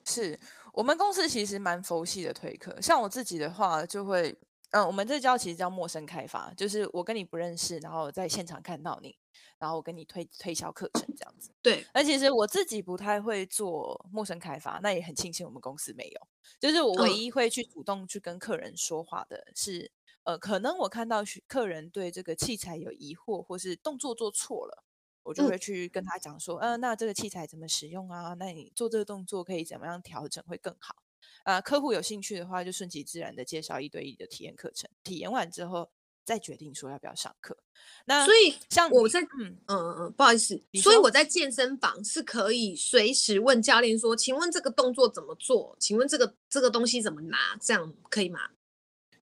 [0.05, 0.37] 是
[0.73, 4.35] 我们公司其实蛮佛系的推课，像我自己的话就会，
[4.77, 9.17] 嗯，我们这叫其实叫陌生开发，就是我跟你不认识，然后在现场看到你。
[9.59, 11.87] 然后我跟你推推销课程这样子，对。
[11.95, 16.29] 而其实我自己不太会做陌生开发，那也很庆幸我们公司没有。
[16.61, 19.91] 就是我唯一会去主动去跟客人说话的是，
[20.25, 24.85] 嗯、呃，可能我看到客人对这个器材有疑惑，或是动作做错了，
[25.23, 28.35] 我就会去跟他讲说，嗯、呃，那这个器材怎么使用啊？
[28.35, 30.97] 那你做这个动作可以怎么样调整会更好？
[31.45, 35.91] 啊、呃，客户有兴趣的话，就顺其自然的介绍一对一的体验课程，体验完之后。
[36.27, 37.57] 再决定说要不要上课，
[38.05, 45.77] 那所以像我在嗯嗯嗯，不好意思，所以我在健身房是可以随时问教练说，请问这个动作怎么做？
[45.79, 47.57] 请问这个这个东西怎么拿？
[47.61, 48.41] 这样可以吗？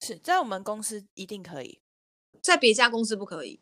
[0.00, 1.82] 是在我们公司一定可以，
[2.40, 3.60] 在别家公司不可以。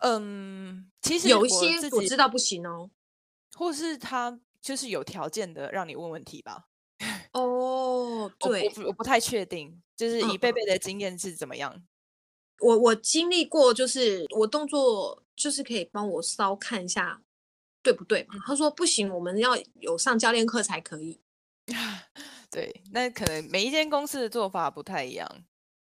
[0.00, 2.90] 嗯，其实有一些我知道不行哦，
[3.54, 6.67] 或是他就是有条件的让你问问题吧。
[8.28, 11.72] 哦，对，我，我不太确定，就是以贝贝的经验是怎么样？
[11.74, 11.86] 嗯、
[12.60, 17.22] 我我经历过，就是我动作就是可以帮我稍看一下，
[17.82, 18.34] 对不对嘛？
[18.46, 21.20] 他说不行，我们要有上教练课才可以。
[22.50, 25.44] 对，那可能每一间公司的做法不太一样。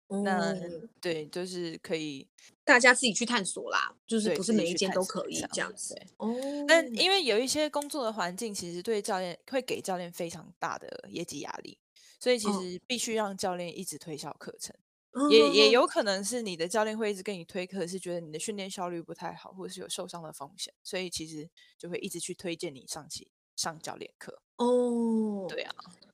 [0.09, 0.55] 嗯、那
[1.01, 2.25] 对，就是可以
[2.63, 5.93] 大家自己去探索啦，就是不是每一间都可以这样子。
[6.15, 6.33] 哦，
[6.65, 11.77] 那因为有一些工作的环境，其实对教练会给教练非常大的业绩压力，
[12.19, 14.75] 所以其实必须让教练一直推销课程。
[15.11, 24.41] 哦、也也有可能是你的教练会一直跟你推课，是觉得你的训练效率不太好，或者是有受伤的风险，所以其实就会一直去推荐你上起上教练课。
[24.57, 25.73] 哦，对啊。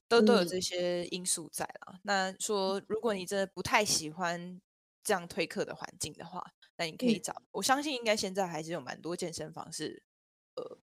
[0.09, 1.93] 都都有这些因素在啦。
[1.95, 4.61] 嗯、那说，如果你真的不太喜欢
[5.03, 7.33] 这样推课的环境的话，那你可以找。
[7.33, 10.03] 嗯、我相信应该现在还是有蛮多健身房是
[10.55, 10.77] 呃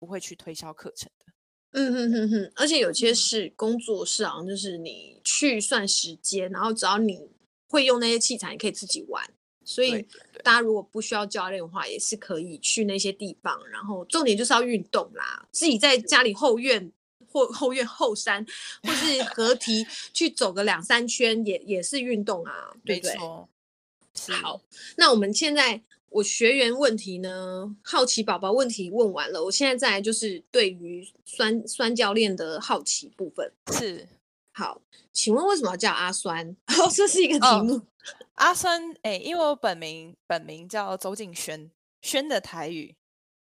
[0.00, 1.33] 不会去推销课程的。
[1.74, 7.20] 嗯哼哼哼，而且有些是工作室啊，就是你去算时间，然后只要你
[7.68, 9.22] 会用那些器材，你可以自己玩。
[9.64, 10.06] 所以
[10.42, 13.60] 大家如果不需要教练的话，也是可以去那些地方。
[13.68, 16.90] 然后重点就是要运动啦，自己在家里后院。
[17.26, 18.46] 或后院后山，
[18.84, 23.16] 或是河堤 去走个两三圈也，也也是运动啊，对不对？
[23.16, 24.62] 好，
[24.96, 25.82] 那我们现在
[26.14, 33.52] 我学员问题呢，好奇宝宝问题问完了，我现在再来就是对于酸酸教练的好奇部分。
[33.72, 34.08] 是，
[34.52, 34.80] 好，
[35.12, 36.56] 请问为什么要叫阿酸？
[36.78, 37.74] 哦，这是一个题目。
[37.74, 37.86] 哦、
[38.34, 41.68] 阿酸，哎、欸，因为我本名本名叫周敬轩，
[42.00, 42.94] 轩的台语，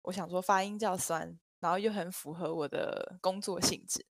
[0.03, 1.37] 我想说发音叫酸。
[1.59, 4.05] 然后又很符合我的工作性质，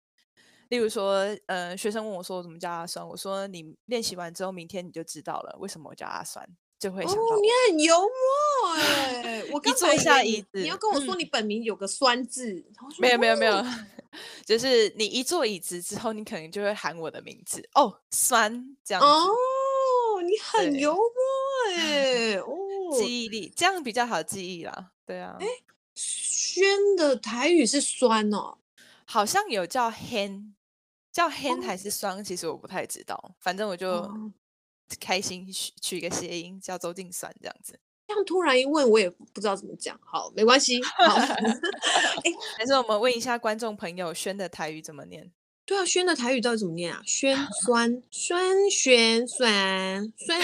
[0.69, 6.47] 例如说，呃，学生问我说我怎么叫阿酸，我说你练习完之后，明天你就知道了为什么我叫阿酸，
[6.81, 7.21] 就会想到。
[7.21, 9.43] 哦，你很幽默哎！
[9.53, 13.63] 我 刚坐下椅子，你要跟我说你本名有个酸字，嗯、没有没有没有，
[14.43, 19.07] 就是你一坐椅子之后，你可能就会喊我的名字哦，酸这样子。
[19.07, 22.33] 哦，你很幽默哎！
[22.41, 22.47] 哦，
[22.97, 25.37] 记忆力这样比较好记忆啦，对啊。
[25.39, 25.47] 哎
[25.93, 28.57] 轩的台语是酸哦，
[29.05, 30.53] 好像有叫 hen，
[31.11, 33.35] 叫 hen 还是酸，哦、其实我不太知道。
[33.39, 34.09] 反正我就
[34.99, 37.79] 开心取取一个谐音，叫周静酸这样子。
[38.07, 39.99] 这样突然一问，我也不知道怎么讲。
[40.03, 40.81] 好，没关系。
[40.83, 45.31] 好， 哎，还是我们问一下观众朋友，轩的台语怎么念？
[45.65, 47.01] 对啊，轩的台语到底怎么念啊？
[47.05, 50.41] 轩酸酸轩酸酸。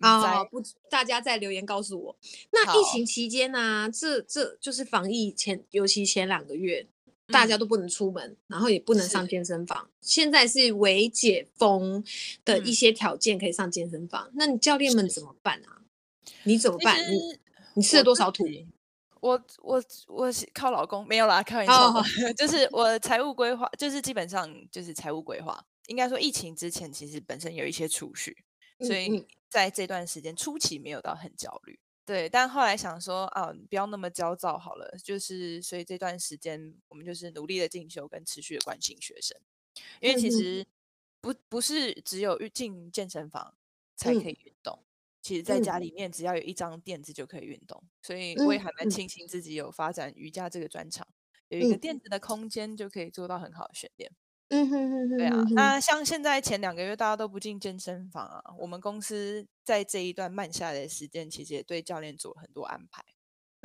[0.00, 0.42] 啊！
[0.50, 0.60] 不，
[0.90, 2.16] 大家在留言告诉我。
[2.50, 3.88] 那疫情期间呢、啊？
[3.88, 6.84] 这这就是防疫前，尤其前两个月，
[7.28, 9.88] 大家都不能出门，嗯、然后也不能上健身房。
[10.00, 12.04] 是现在是微解封
[12.44, 14.28] 的一些条件可以上健身房。
[14.28, 15.82] 嗯、那你教练们怎么办啊？
[16.44, 16.98] 你怎么办？
[17.10, 17.38] 你
[17.74, 18.44] 你吃了多少土？
[19.20, 21.72] 我我我靠老公没有啦，开玩笑。
[21.72, 21.96] Oh,
[22.26, 22.36] oh.
[22.36, 25.64] 就是 我财务规划，就是基本上就是财务规划。
[25.86, 28.36] 应该说疫情之前其实本身有一些储蓄。
[28.80, 31.78] 所以在这段时间初期没有到很焦虑，
[32.12, 39.34] 对，但后来想说啊，不要那么焦躁好了，就是所以这段时间我们就是努力的进修跟持续的关心学生，
[39.98, 40.66] 因为其实
[41.22, 43.56] 不不是只有进健身房
[43.96, 44.84] 才可以运动，
[45.22, 51.08] 其实在家里面只要有一张垫子就可以运动，所以我也还蛮庆幸自己有发展瑜伽这个专长，
[51.48, 54.12] 有一个垫子的空间就可以做到很好的训练。
[54.54, 63.02] 嗯哼哼哼，对啊，那像现在前两个月大家都不进健身房啊，我们公司在这一段慢下来的时间，其实也对教练做很多安排。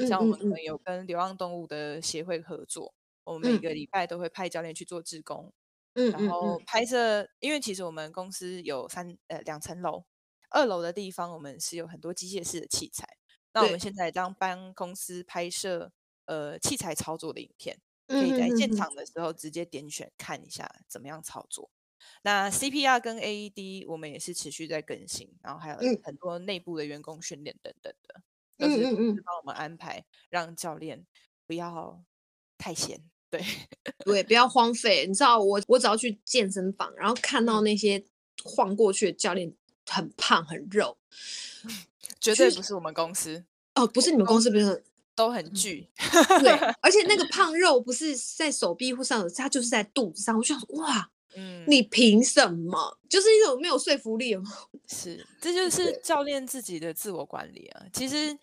[0.07, 2.93] 像我们有跟流浪动物的协会合作，
[3.25, 3.71] 我们每个。
[3.71, 5.51] 礼拜都会派教练去做志工，
[5.95, 10.05] 嗯，然后拍摄，因为其实我们公司有三呃两层楼，
[10.51, 13.05] 二楼的地方我们是有很多机械式的器材，
[13.51, 15.91] 那我们现在当帮公司拍摄
[16.27, 17.77] 呃器材操作的影片。
[18.07, 21.69] 可以在现场的时候直接点选看一下怎么样操作。
[22.21, 28.21] 那 CPR 跟 AED 我们也是持续在更新，然后还有很多内部的员工训练等等的，
[28.57, 28.83] 都是
[29.23, 31.05] 帮我们安排，让教练
[31.45, 32.01] 不要
[32.57, 33.43] 太闲，对
[34.05, 35.05] 对，不要荒废。
[35.05, 38.03] 你知道我我只要去健身房，然后看到那些
[38.43, 39.53] 晃过去的教练
[39.85, 40.97] 很胖很肉，
[42.21, 43.45] 绝对不是我们公司
[43.75, 44.83] 哦，不是你们公司， 不是。
[45.17, 45.89] 都很巨，
[46.43, 50.37] 对， 而且那个胖肉不是在手臂或上，它就是在肚子上。
[50.37, 52.99] 我就想说，哇，嗯，你凭什么？
[53.09, 54.43] 就是一种没有说服力哦。
[54.85, 57.85] 是，这就是教练自己的自我管理啊。
[57.91, 58.37] 其实，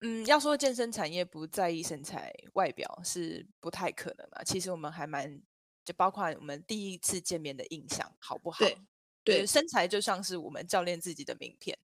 [0.00, 4.42] 嗯，要说健身产业不在意身材外表是不太可能的。
[4.46, 5.38] 其实我们还蛮，
[5.84, 8.64] 就包括我们第一次见面的印象好不好？
[8.64, 8.78] 对，
[9.22, 11.78] 对，身材就像是我们教练自己的名片。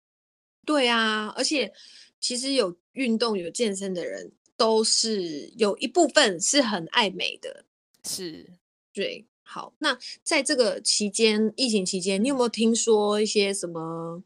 [0.67, 1.71] 对啊，而且
[2.19, 7.63] 其实有运动、有健身的人，都是有一部分是很爱美的。
[8.03, 8.51] 是，
[8.91, 9.25] 对。
[9.41, 14.21] 好，那在这个期间，疫情期间，你有没有听说一些什么？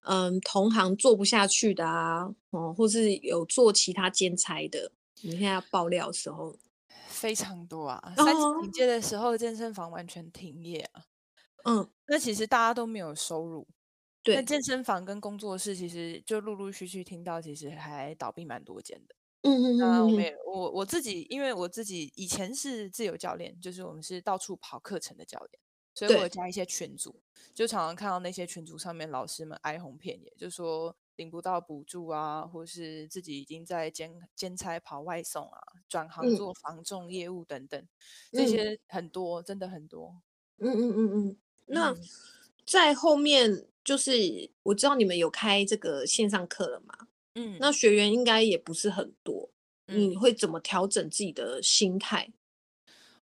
[0.00, 4.90] 嗯，同行做不下去的啊，哦，或是有做其他兼差的？
[5.20, 6.56] 你现在要爆料的时候，
[7.08, 8.14] 非常多啊。
[8.16, 11.04] 三级警戒的时候，健身房完全停业啊。
[11.64, 13.66] 嗯，那其实大家都没有收入。
[14.26, 19.14] 对，那健身房跟工作室其实就陆陆续续听到，其实还倒闭蛮多间的。
[19.42, 25.60] 嗯嗯嗯，我没我我自己，因为我自己以前是自由教练，就是我们是到处跑课程的教练，
[25.94, 27.22] 所以我有加一些群组，
[27.54, 37.88] 就常常看到那些群组上面老师们哀鸿遍野，就说领不到补助啊，或是自己已经在兼兼差跑外送啊，转行做防重业务等等，嗯、
[38.32, 40.20] 这些很多，真的很多。
[40.58, 41.94] 嗯嗯嗯嗯，那
[42.66, 47.08] 在后面就是我知道你们有开这个线上课了吗？
[47.36, 49.48] 嗯，那学员应该也不是很多，
[49.86, 52.32] 嗯、你会怎么调整自己的心态？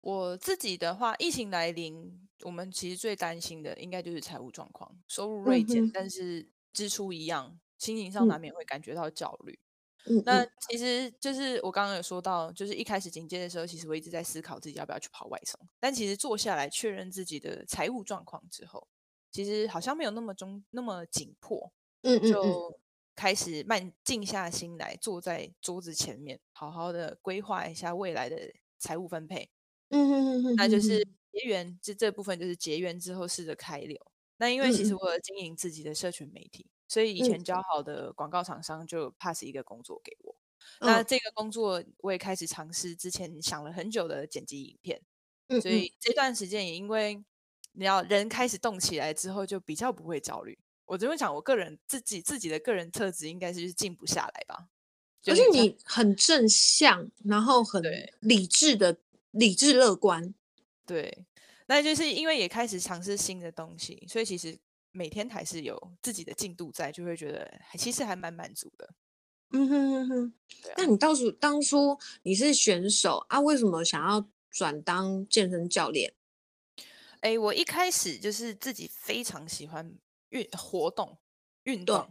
[0.01, 9.59] 我自己的话，疫情来临，我们其实最担心的应该就是财务状况，收入锐减，嗯、但是支出一样，心情上难免会感觉到焦虑。
[10.07, 18.89] 嗯，那其实就是我刚刚有说到，就是一开始警戒的时候，其实我一直在思考自己要不要去跑外送，但其实坐下来确认自己的财务状况之后，
[19.31, 21.73] 其实好像没有那么中那么紧迫。
[22.03, 22.81] 嗯嗯，嗯就。
[23.19, 28.37] 开始慢静下心来，坐在桌子前面，好好的规划一下未来的
[28.79, 29.51] 财务分配。
[29.89, 33.99] 嗯哼哼哼，那就是结缘，这这部分就是结缘之后试着开流。
[34.37, 40.37] 那因为其实我有经营自己的社群媒体，所以以前交好的广告厂商就 pass 一个工作给我。
[40.81, 45.03] 那这个工作我也开始尝试之前想了很久的剪辑影片。
[45.61, 47.25] 所以这段时间也因为
[47.79, 50.59] 你要人开始动起来之后，就比较不会焦虑。
[50.85, 54.67] 我这边讲，我个人自己自己的个人特质应该是就是静不下来吧。
[55.27, 57.81] 而且你很正向，然后很
[58.19, 58.99] 理智的
[59.31, 60.35] 理智乐观。
[60.85, 61.25] 对，
[61.67, 64.59] 那就是因为也开始尝试新的东西，所以其实
[64.91, 67.49] 每天还是有自己的进度在，就会觉得
[67.79, 68.91] 其实还蛮满足的。
[69.53, 70.35] 嗯哼哼哼。
[70.71, 73.39] 啊、那你当初当初你是选手啊？
[73.39, 76.13] 为什么想要转当健身教练？
[77.21, 79.99] 哎，我一开始就是自己非常喜欢。
[80.31, 81.17] 运活动
[81.63, 82.07] 运动，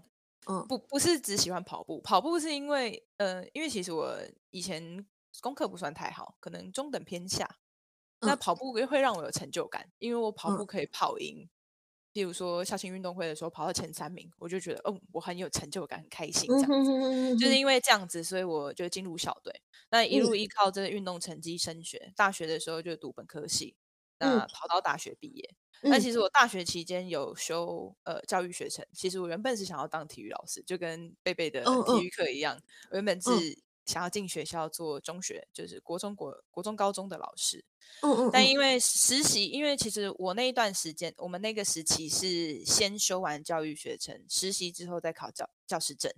[0.47, 4.17] 嗯，不不是只喜欢跑步，跑步是因为呃，因为其实我
[4.49, 5.05] 以前
[5.39, 7.47] 功课不算太好，可能中等偏下。
[8.21, 11.49] 嗯、那跑步又会让我有成就感，因为我跑步可以跑赢，嗯、
[12.11, 16.73] 比如说校庆运动会的时候跑到前三名，我就觉得哦，我很有成就感，很开心这样子。
[16.73, 19.61] 嗯、哼哼哼就是因为这样子，所以我就进入小队。
[19.91, 23.75] 那一路依靠这个运动成绩升学，嗯、大学的时候就读本科系，
[24.19, 25.55] 那跑到大学毕业。
[25.81, 32.59] 那其实我大学期间有修呃教育学程，其实我原本是想要当体育老师，就跟贝贝的体育课一样，
[32.89, 33.29] 我原本是
[33.85, 37.63] 想要进学校做中学，就是国中国国中高中的老师。
[38.33, 46.11] 但因为实习，因为其实我那一段时间，我们那个时期是先修完教育学程，实习之后再考教教师证。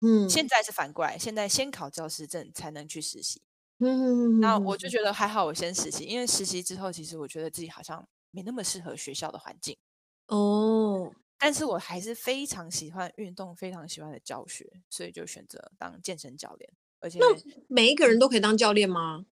[0.00, 3.40] 嗯，现在是反过来，现在先考教师证才能去实习。
[3.78, 8.06] 嗯，那我就觉得还好，我先实习，因为实习之后，其实我觉得自己好像。
[8.32, 9.78] 没那么适合学校的环境
[10.26, 16.70] 哦，但是我还是非常喜欢运动，非常喜欢的教学，所以就选择当健身教练。
[17.00, 17.26] 而且，那
[17.66, 19.24] 每一个人都可以当教练吗？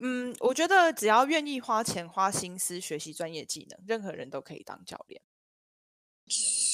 [0.00, 5.22] 嗯，我觉得只要愿意花钱、花心思学习专业技能，任何人都可以当教练。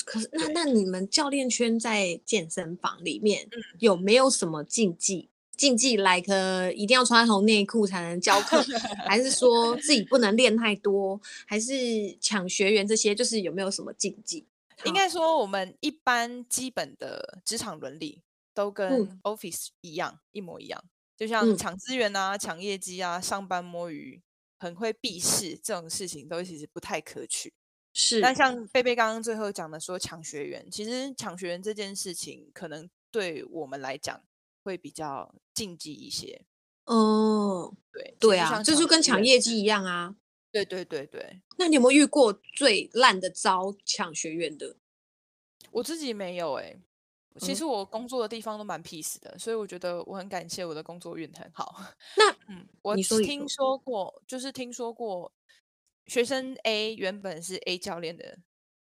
[0.07, 5.28] 可是，那那你们教练圈在健身房里面有没有什么禁忌？
[5.61, 8.65] 禁忌，like 一定要穿红内裤才能教课，
[9.07, 14.47] 还是说自己不能练太多，还是抢学员这些，就是有没有什么禁忌？
[14.87, 18.23] 应该说，我们一般基本的职场伦理
[18.55, 20.83] 都跟 office 一样，嗯、一模一样。
[21.15, 24.23] 就像抢资源啊、抢业绩啊、上班摸鱼、
[24.59, 27.53] 很会避事这种事情，都其实不太可取。
[27.93, 28.23] 是。
[28.23, 34.23] 但像贝贝刚刚最后讲的说抢学员，其实抢学员这件事情，可能对我们来讲。
[34.63, 36.43] 会比较禁忌一些，
[36.87, 40.17] 哦，对对啊，这就跟抢业绩一样啊，
[40.51, 41.43] 对对对对。
[41.59, 44.79] 那你有没有遇过最烂的招抢学员的？
[45.71, 46.81] 我自己没有哎、欸，
[47.41, 51.77] 其实我工作的地方都蛮 peace 的，嗯、所以我觉得我很感谢我的工作运很好。
[52.17, 55.31] 那嗯，我听说过，就是听说过
[56.07, 58.39] 学生 A 原本是 A 教练的。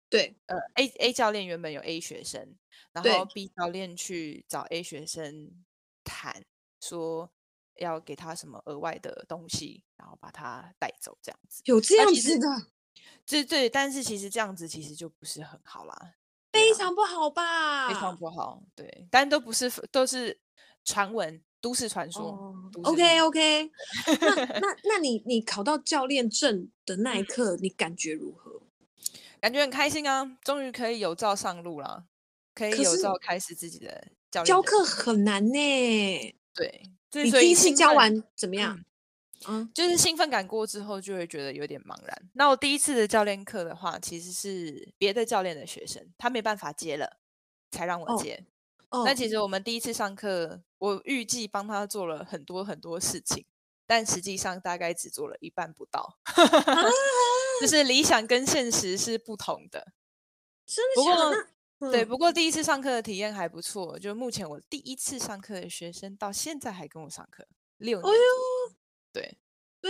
[0.08, 2.56] 对，呃，A A 教练原本有 A 学生，
[2.92, 5.50] 然后 B 教练去找 A 学生
[6.04, 6.42] 谈，
[6.82, 7.30] 说
[7.76, 11.62] 要给他什么额外的东西，然后把他带走，这样子。
[11.64, 12.46] 有这样子的，
[13.24, 16.14] 对对，但是其实这样子其实就不是很好啦。
[16.52, 17.88] 非常不好吧？
[17.88, 20.38] 非常不好，对，但都不是都是
[20.84, 22.24] 传闻、都市传说。
[22.74, 23.70] Oh, OK OK，
[24.20, 28.60] 那那那你你考到教练证的那一刻，你感觉如何？
[29.40, 32.04] 感觉很开心啊，终于可以有照上路了，
[32.54, 34.46] 可以有照开始自己的教练。
[34.46, 36.82] 教课很难呢，对，
[37.12, 38.76] 你第一次教完怎么样？
[38.76, 38.84] 嗯
[39.48, 42.30] 嗯，就是兴奋感过之后，就会觉得有点茫然。
[42.34, 47.18] 那我第一次的教练课的话，其实是别的教练的学生，他没办法接了，
[47.72, 48.46] 才让我接。
[48.90, 53.44] 哦，那、哦、其实我们第一次上课，我预计帮他做了很多很多事情，
[53.84, 56.18] 但实际上大概只做了一半不到。
[56.22, 56.34] 啊、
[57.60, 59.92] 就是理想跟现实是不同的。
[60.64, 61.48] 真的假的？
[61.90, 63.98] 对，不过第一次上课的体验还不错。
[63.98, 67.46] 就目前我第一次上课的学生，到现在还跟我上课，
[67.78, 68.12] 六年。
[68.12, 68.18] 哎
[69.12, 69.38] 对，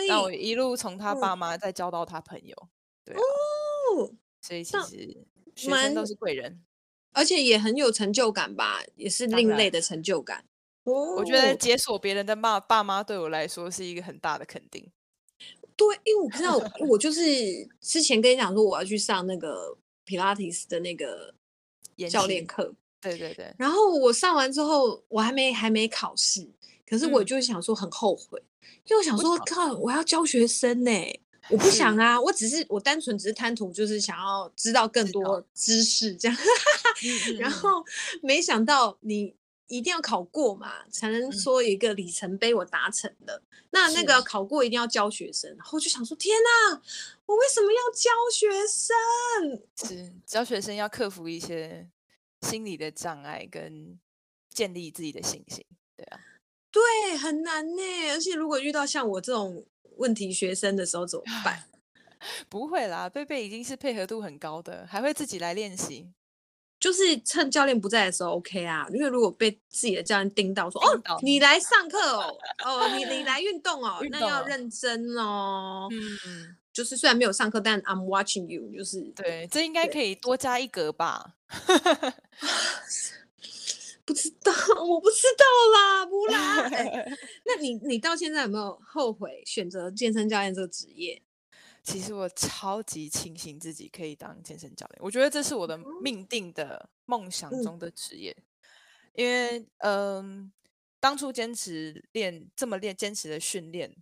[0.09, 2.57] 那我一路从他爸妈再交到他朋友，
[3.05, 6.65] 嗯、对、啊哦，所以其实学生都是贵人，
[7.13, 10.47] 而且也很有成就感吧，也是另类的成就感。
[10.85, 14.91] 哦我觉得解锁别人的骂爸妈对我来说是一个很大的肯定。
[15.77, 17.23] 对，因为我不知道，我就是
[17.81, 21.35] 之前跟你讲说我要去上那个皮拉提斯的那个
[22.11, 26.49] 教练课，对对对，然后我上完之后，我还没还没考试，
[26.89, 28.39] 可是我就想说很后悔。
[28.41, 28.47] 嗯
[28.89, 30.91] 因为我想说，靠，我要教学生呢，
[31.51, 31.97] 我不想。
[31.97, 36.37] 啊，我只是我单纯只是贪图就是想要知道更多知识这样，
[37.39, 37.85] 然后
[38.23, 39.33] 没想到你
[39.73, 43.43] 一定要考过嘛，才能说一个里程碑我达成了。
[43.71, 46.83] 那那个考过一定要教学生，然后我就想说，天哪，
[47.25, 49.63] 我为什么要教学生？
[49.89, 51.89] 是教学生要克服一些
[52.43, 53.99] 心理的障碍，跟
[54.51, 55.65] 建立自己的信心，
[55.97, 56.21] 对啊。
[56.71, 58.11] 对，很难呢。
[58.11, 59.65] 而且如果遇到像我这种
[59.97, 61.65] 问题学生的时候怎么办？
[62.51, 66.13] 不会啦，贝贝已经是配合度很高的，还会自己来练习。
[66.83, 68.89] 就是趁教练不在的时候，OK 啊。
[68.93, 75.87] 因为如果被自己的教练盯到说，说哦，你来上课哦，哦，你你来运动哦，那要认真哦。
[75.93, 81.35] 嗯，就是虽然没有上课，但 I'm watching you，就是对，这应该可以多加一格吧。
[84.05, 84.53] 不知道，
[84.83, 85.45] 我不知道
[85.79, 86.69] 啦，不啦。
[87.47, 91.23] 那你你到现在有没有后悔选择健身教练这个职业？
[91.83, 98.37] 其实我超级庆幸自己可以当健身教练，我觉得这是我的命定的梦想中的职业。
[98.39, 98.45] 嗯、
[99.15, 100.53] 因为嗯，
[101.01, 103.95] 当初坚持练这么练，坚持的训练，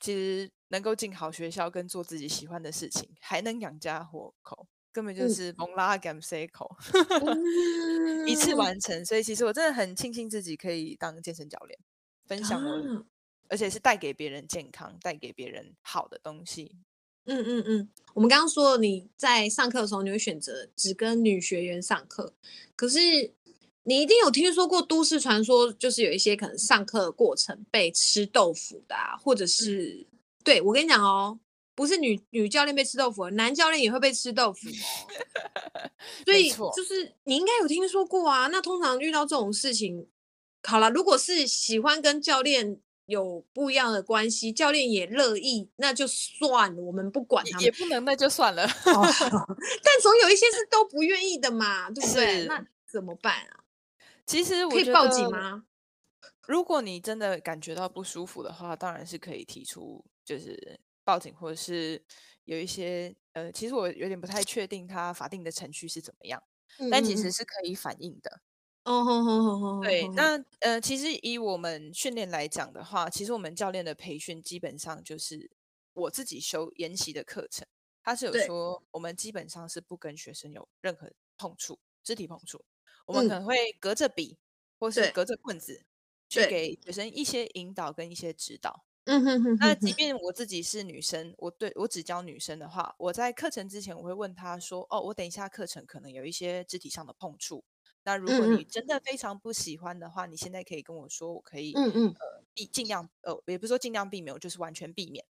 [0.00, 4.66] 其实能够进好学校，跟做自己喜欢的事情，还能养家活口。
[4.90, 6.76] 根本就是蒙拉甘塞口，
[8.26, 9.04] 一次完成。
[9.04, 11.78] 所以其实我真的很庆幸自己可以当健身教练，
[12.26, 13.04] 分享我，啊、
[13.48, 16.78] 而且是带给别人健康、带给别人好的东西。
[17.28, 17.88] 嗯嗯嗯。
[18.14, 22.32] 我们刚刚说你在上课的时候，你会选择只跟女学员上课，
[22.74, 22.98] 可是
[23.84, 31.38] 你一定有听说过都市传说，就是有一些可能上课的过程被吃豆腐的，啊，或者是、嗯、对我跟你讲哦。
[31.74, 34.82] 不是女女教练被吃豆腐，男教练也会被吃豆腐哦。
[36.26, 38.48] 所以就是你应该有听说过啊。
[38.48, 40.08] 那通常遇到这种事情，
[40.64, 47.64] 好了，如果是喜欢跟教练有不一样的关系，教练也乐意，那就算了，我们不管他们。
[47.64, 48.62] 也不能，那就算了。
[48.86, 49.02] 哦、
[49.82, 52.44] 但总有一些是都不愿意的嘛，对不对？
[52.46, 53.64] 那怎么办啊？
[54.26, 55.64] 其实我可以报警吗？
[56.46, 60.78] 如果你真的感觉到不舒服的话，当然是可以提出，就是。
[61.08, 62.04] 报警，或者是
[62.44, 66.42] 有一些呃，其实我有点不太确定他法定的程序是怎么样，
[66.80, 68.42] 嗯、但其实是可以反映的。
[68.88, 75.50] 哦吼吼吼吼，对，那呃，其实以我们训练来讲的话，其实我们教练的培训基本上就是
[75.92, 77.66] 我自己修研习的课程，
[78.02, 82.64] 他是有说我们基本上是不跟学生有任何碰触、肢体碰触，
[83.04, 84.38] 我们可能会隔着笔
[84.78, 85.84] 或是隔着棍子
[86.30, 88.86] 去给学生一些引导跟一些指导。
[89.04, 97.64] 嗯哼哼，那即便我自己是女生，我对我只教女生的话，我在课程之前我会问她说：“哦，我等一下课程可能有一些肢体上的碰触，
[98.08, 105.22] 那如果你真的非常不喜欢的话，你现在可以跟我说，我可以嗯嗯呃避尽量呃也不是说尽量避免，我就是完全避免。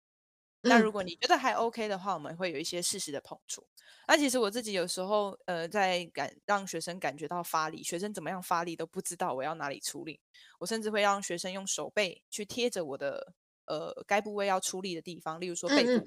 [0.61, 3.67] 那如果你觉得还 OK 的话，我们会有一些适时的碰触。
[4.07, 10.21] 那其实我自己有时候呃在感让学生感觉到发力，学生怎么样发力都不知道我要哪里出力，
[10.59, 13.35] 我甚至会让学生用手背去贴着我的。
[13.69, 16.07] 呃，该部位要出力的地方，例如说背部，嗯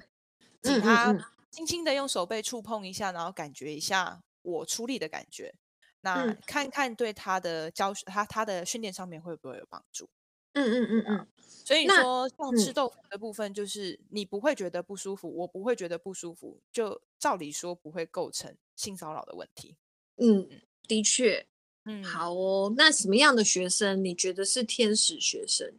[0.62, 1.14] 请他
[1.50, 5.54] 轻轻的用手背触碰一下，然后感觉一下我出力的感觉，
[6.02, 10.08] 那看看对他的教学，他他的训练上面会不会有帮助？
[10.54, 11.28] 嗯嗯嗯嗯。
[11.64, 19.76] 所以说，像吃豆腐的部分，就是你不会觉得不舒服，我不会觉得不舒服，就照理说不会构成性骚扰的问题。
[20.16, 20.48] 嗯，
[20.88, 21.46] 的确，
[21.84, 22.72] 嗯，好哦。
[22.76, 25.78] 那什么样的学生你觉得是天使学生？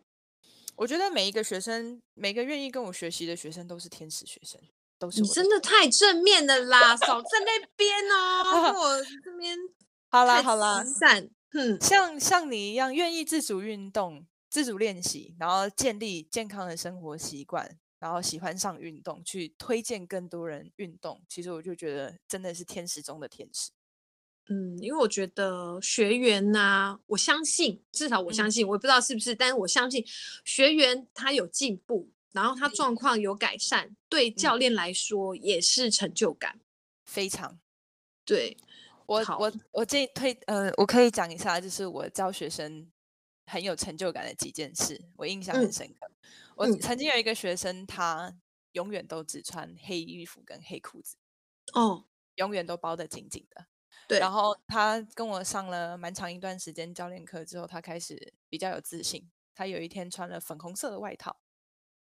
[0.77, 4.59] 我觉得每一个学生，每个愿意跟我学习的学生都是天使学生，
[4.97, 5.21] 都是。
[5.21, 8.73] 你真的太正面了啦，少在那边哦。
[8.79, 9.57] 我这边
[10.11, 11.29] 好啦好啦，散。
[11.53, 21.21] 嗯，像像你一样愿意自主运动、自主练习，然后建立健康的生活习惯，然后喜欢上运动，去推荐更多人运动。
[21.29, 23.69] 其实我就觉得真的是天使中的天使。
[24.49, 30.03] 嗯，因为我觉得学员呐、啊，我相信，至少我相信，我也不知道是不是，但是我相信
[30.43, 36.59] 学员他有进步，然后他状况有改善，对教练来说也是成就感，
[37.05, 37.57] 非常。
[38.25, 38.57] 对。
[39.11, 42.89] 我我我建议推呃，我可以讲一下，就是我教学生
[43.45, 46.07] 很有成就感的几件事，我印象很深刻。
[46.07, 46.13] 嗯、
[46.55, 48.33] 我曾经有一个学生，他
[48.71, 51.17] 永远都只穿黑衣服跟黑裤子，
[51.73, 52.05] 哦，
[52.35, 53.65] 永远都包得紧紧的。
[54.07, 54.17] 对。
[54.17, 59.29] 然后他跟我上了蛮长一段时间教练课之后，他开始比较有自信。
[59.53, 61.41] 他有一天穿了粉红色的外套，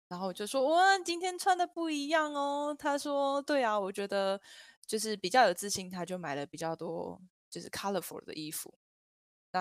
[0.08, 4.40] 然后我就说：“哇，今天穿的不一样哦。”他说：“对啊，我觉得。”
[4.90, 8.74] 就是比较有自信，他就买了比较多就是 colorful 的衣服。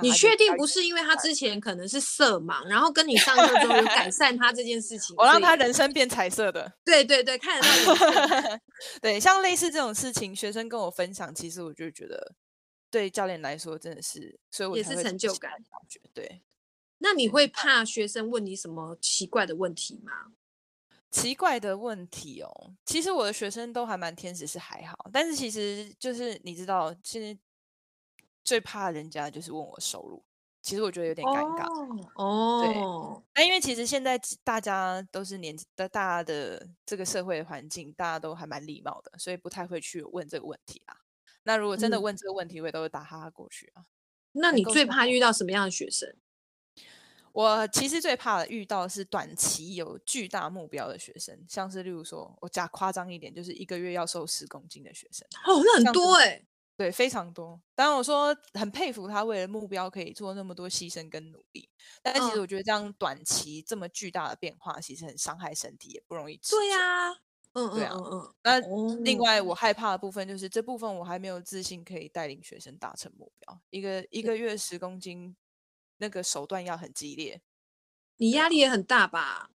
[0.01, 5.15] 你确定不是因为他之前可能是色盲，然后跟你上课之后有改 善他这件事情？
[5.15, 6.73] 我让他人生变彩色的。
[6.84, 8.59] 对对对，看得到。
[9.03, 12.34] 对，像类似这种事情，学生跟我分享，其实我就觉得
[12.89, 15.53] 对教练来说真的是，所以我也是成就感。
[16.11, 16.41] 对。
[16.97, 20.34] 那你会怕学生问你什么奇怪的问题吗？
[21.12, 24.95] 奇怪的问题哦，其实我的学生都还蛮天使，是还好。
[25.12, 27.38] 但是其实就是你知道，其实
[28.43, 30.24] 最怕人家就是问我收入，
[30.62, 31.66] 其实我觉得有点尴尬
[32.16, 32.62] 哦。
[32.64, 32.74] 对，
[33.36, 40.95] 那因为其实现在大家都是年纪的，大家的这个社会环境，大家都还蛮礼貌的，所以不太会去问这个问题啊。
[41.43, 43.84] 那如果真的问这个问题，嗯、我也都会打哈哈过去啊。
[44.34, 46.16] 那你最怕遇到什么样的学生？
[47.34, 55.27] 我其实最怕的遇到的是短期有巨大目标的学生，像是例如说，我加夸张一点，就是一个月要瘦十公斤的学生。
[55.45, 57.61] 哦，那很多哎、欸，对，非常多。
[57.75, 61.69] 当然我说很佩服他为了目标可以做那么多牺牲跟努力，
[62.01, 66.39] 但其实我觉得这样短期这么巨大的变化，其实很伤害身体，也不容易。
[66.49, 67.15] 对呀、啊，
[67.53, 68.34] 嗯对啊，嗯嗯。
[68.43, 68.59] 那
[69.03, 73.61] 另外我害怕的部分就是这部分我还没有自信可以带领学生达成目标。
[73.69, 75.36] 一个一个月十公斤。
[75.99, 77.39] 那个手段要很激烈，
[78.17, 79.51] 你压力也很大吧？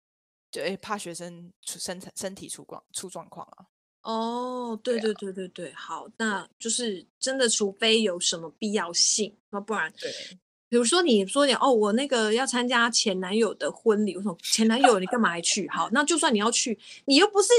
[0.51, 3.65] 对，怕学生出身身体出状出状况啊。
[4.01, 10.11] 哦，对对对对对，好，那就是真的，除非有什么必要性，那不然，对，
[10.67, 15.69] 比如说你说你哦，我那个要参加前男友的婚礼，我说前男友你干嘛还去？
[15.69, 17.49] 好，那就算你要去，你又不是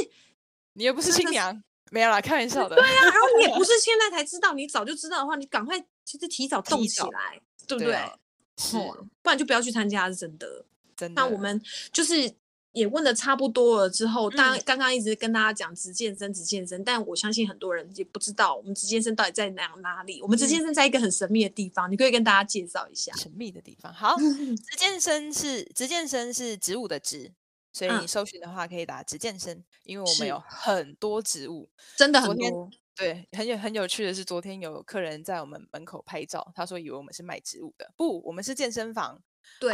[0.73, 1.63] 你又不是新娘，
[1.93, 2.75] 没有啦，开玩笑的。
[2.77, 7.93] 对呀、啊，然后你也不 是现在才知道，你早就知道的话，你赶快其实提早动起来，对不对？
[7.93, 8.13] 对
[8.57, 8.77] 是，
[9.23, 10.65] 不然就不要去参加，是真的。
[10.97, 11.21] 真的。
[11.21, 11.61] 那我们
[11.93, 12.33] 就是
[12.73, 20.23] 也问的差不多了之后，当刚刚一直跟大家讲直健身，直健身，但我相信很多人也不知道我们直健身到底在哪哪里。
[20.23, 23.13] 我们直健身在一个很神秘的地方，你可以跟大家介绍一下。
[23.17, 27.33] 神秘的地方，好，直健身是直健身是植物的植，
[27.73, 32.71] 所以你搜寻的话可以打职健身，因为我们有很多植物，真的很多。
[33.03, 39.23] 对，很有很有趣的是，昨天有客人在我们门口拍照，他说以为我们是卖植物的，不，我们是健身房。
[39.59, 39.73] 对，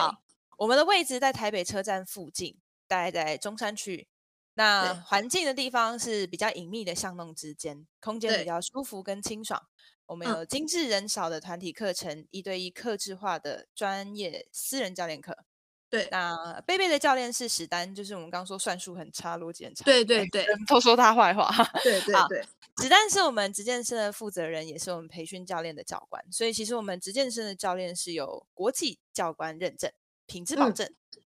[0.56, 2.56] 我们的位置在台北车站附近，
[2.86, 4.08] 大概在中山区。
[4.54, 9.68] 那环境的地方是比较隐秘的巷弄之间，空间比较舒服跟清爽。
[10.06, 15.44] 我们有精致人少的团体课程，一对一客制化的专业私人教练课。
[15.90, 19.84] 对，那贝贝的教练是史丹，就是我们刚刚说算术很差、逻辑很差。
[19.84, 21.50] 对对对，都说他坏话。
[21.82, 22.44] 对对对，
[22.82, 26.22] 史丹是我们职健身的负责人，也是我们培训教练的教官。
[26.30, 29.90] 所以其实我们职健身的教练是有国际教官认证，
[30.26, 30.86] 品质保证。
[30.86, 30.92] 嗯、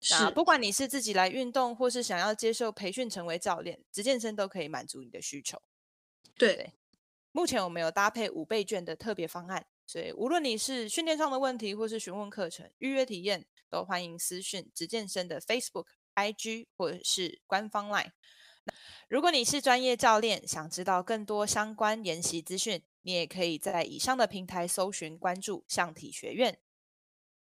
[0.09, 5.61] 那不管你是自己来运动，或是想要接受培训成为教练，职健身都可以满足你的需求。
[6.37, 6.73] 对，对，
[7.31, 13.47] 目前我们有搭配五倍券的特别方案，所以无论你是训练上的问题，或是询问课程、预约体验。
[13.71, 15.85] 都欢迎私讯直健身的 Facebook、
[16.15, 18.11] IG 或者是官方 Line。
[19.07, 26.59] 如果你是专业教练，想知道更多相关研习资讯，你也可以在以上的平台搜寻关注相体学院。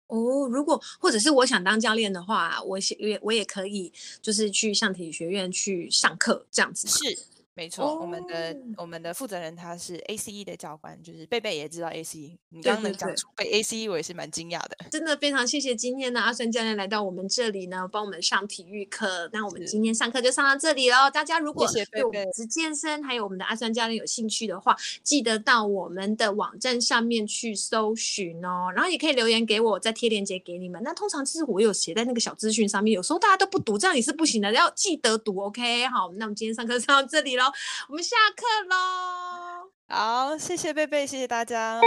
[0.07, 6.89] 哦，如果或者是我想当教练的话，我也我也可以就是去相体学院去上课这样子。
[6.89, 12.37] 是，没错，我们的我们的负责人他是 ACE 的教官，就是贝贝也知道 ACE。
[12.49, 14.77] 你刚刚能讲出被 ACE，我也是蛮惊讶的。
[14.89, 19.29] 真的非常谢谢今天的阿酸教练来到我们这里呢，帮我们上体育课。
[19.33, 21.09] 那我们今天上课就上到这里喽。
[21.11, 28.71] 大家如果对我们直健身还有我们的阿酸教练有兴趣的话，记得到我们的网站上面去搜寻哦。
[28.73, 30.81] 然后也可以留言给我，再贴链接给你们。
[30.83, 35.37] 那通常其实我有写在那个小资讯上面，有时候大家都不读，这样也是不行的，要记得读。
[35.41, 37.51] OK，好，那我们今天上课上到这里喽。
[37.89, 39.71] 我们下课喽！
[39.89, 41.81] 好，谢谢贝贝，谢谢大家。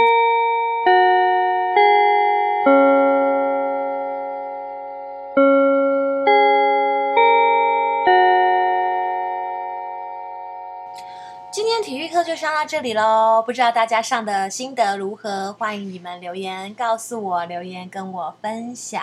[11.51, 15.53] 今天体育课就上到这里喽，不知道大家上的心得如何？
[15.53, 19.01] 欢迎你们留言告诉我，留言跟我分享。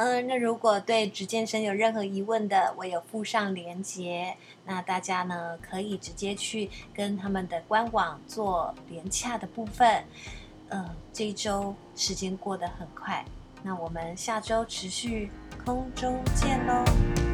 [0.00, 10.04] 嗯，那如果对职健身有任何疑问的，我有附上连接，那大家呢可以直接去跟他们的官网做连洽的部分。
[10.68, 13.24] 嗯，这一周时间过得很快，
[13.64, 15.32] 那我们下周持续
[15.64, 17.27] 空中见喽。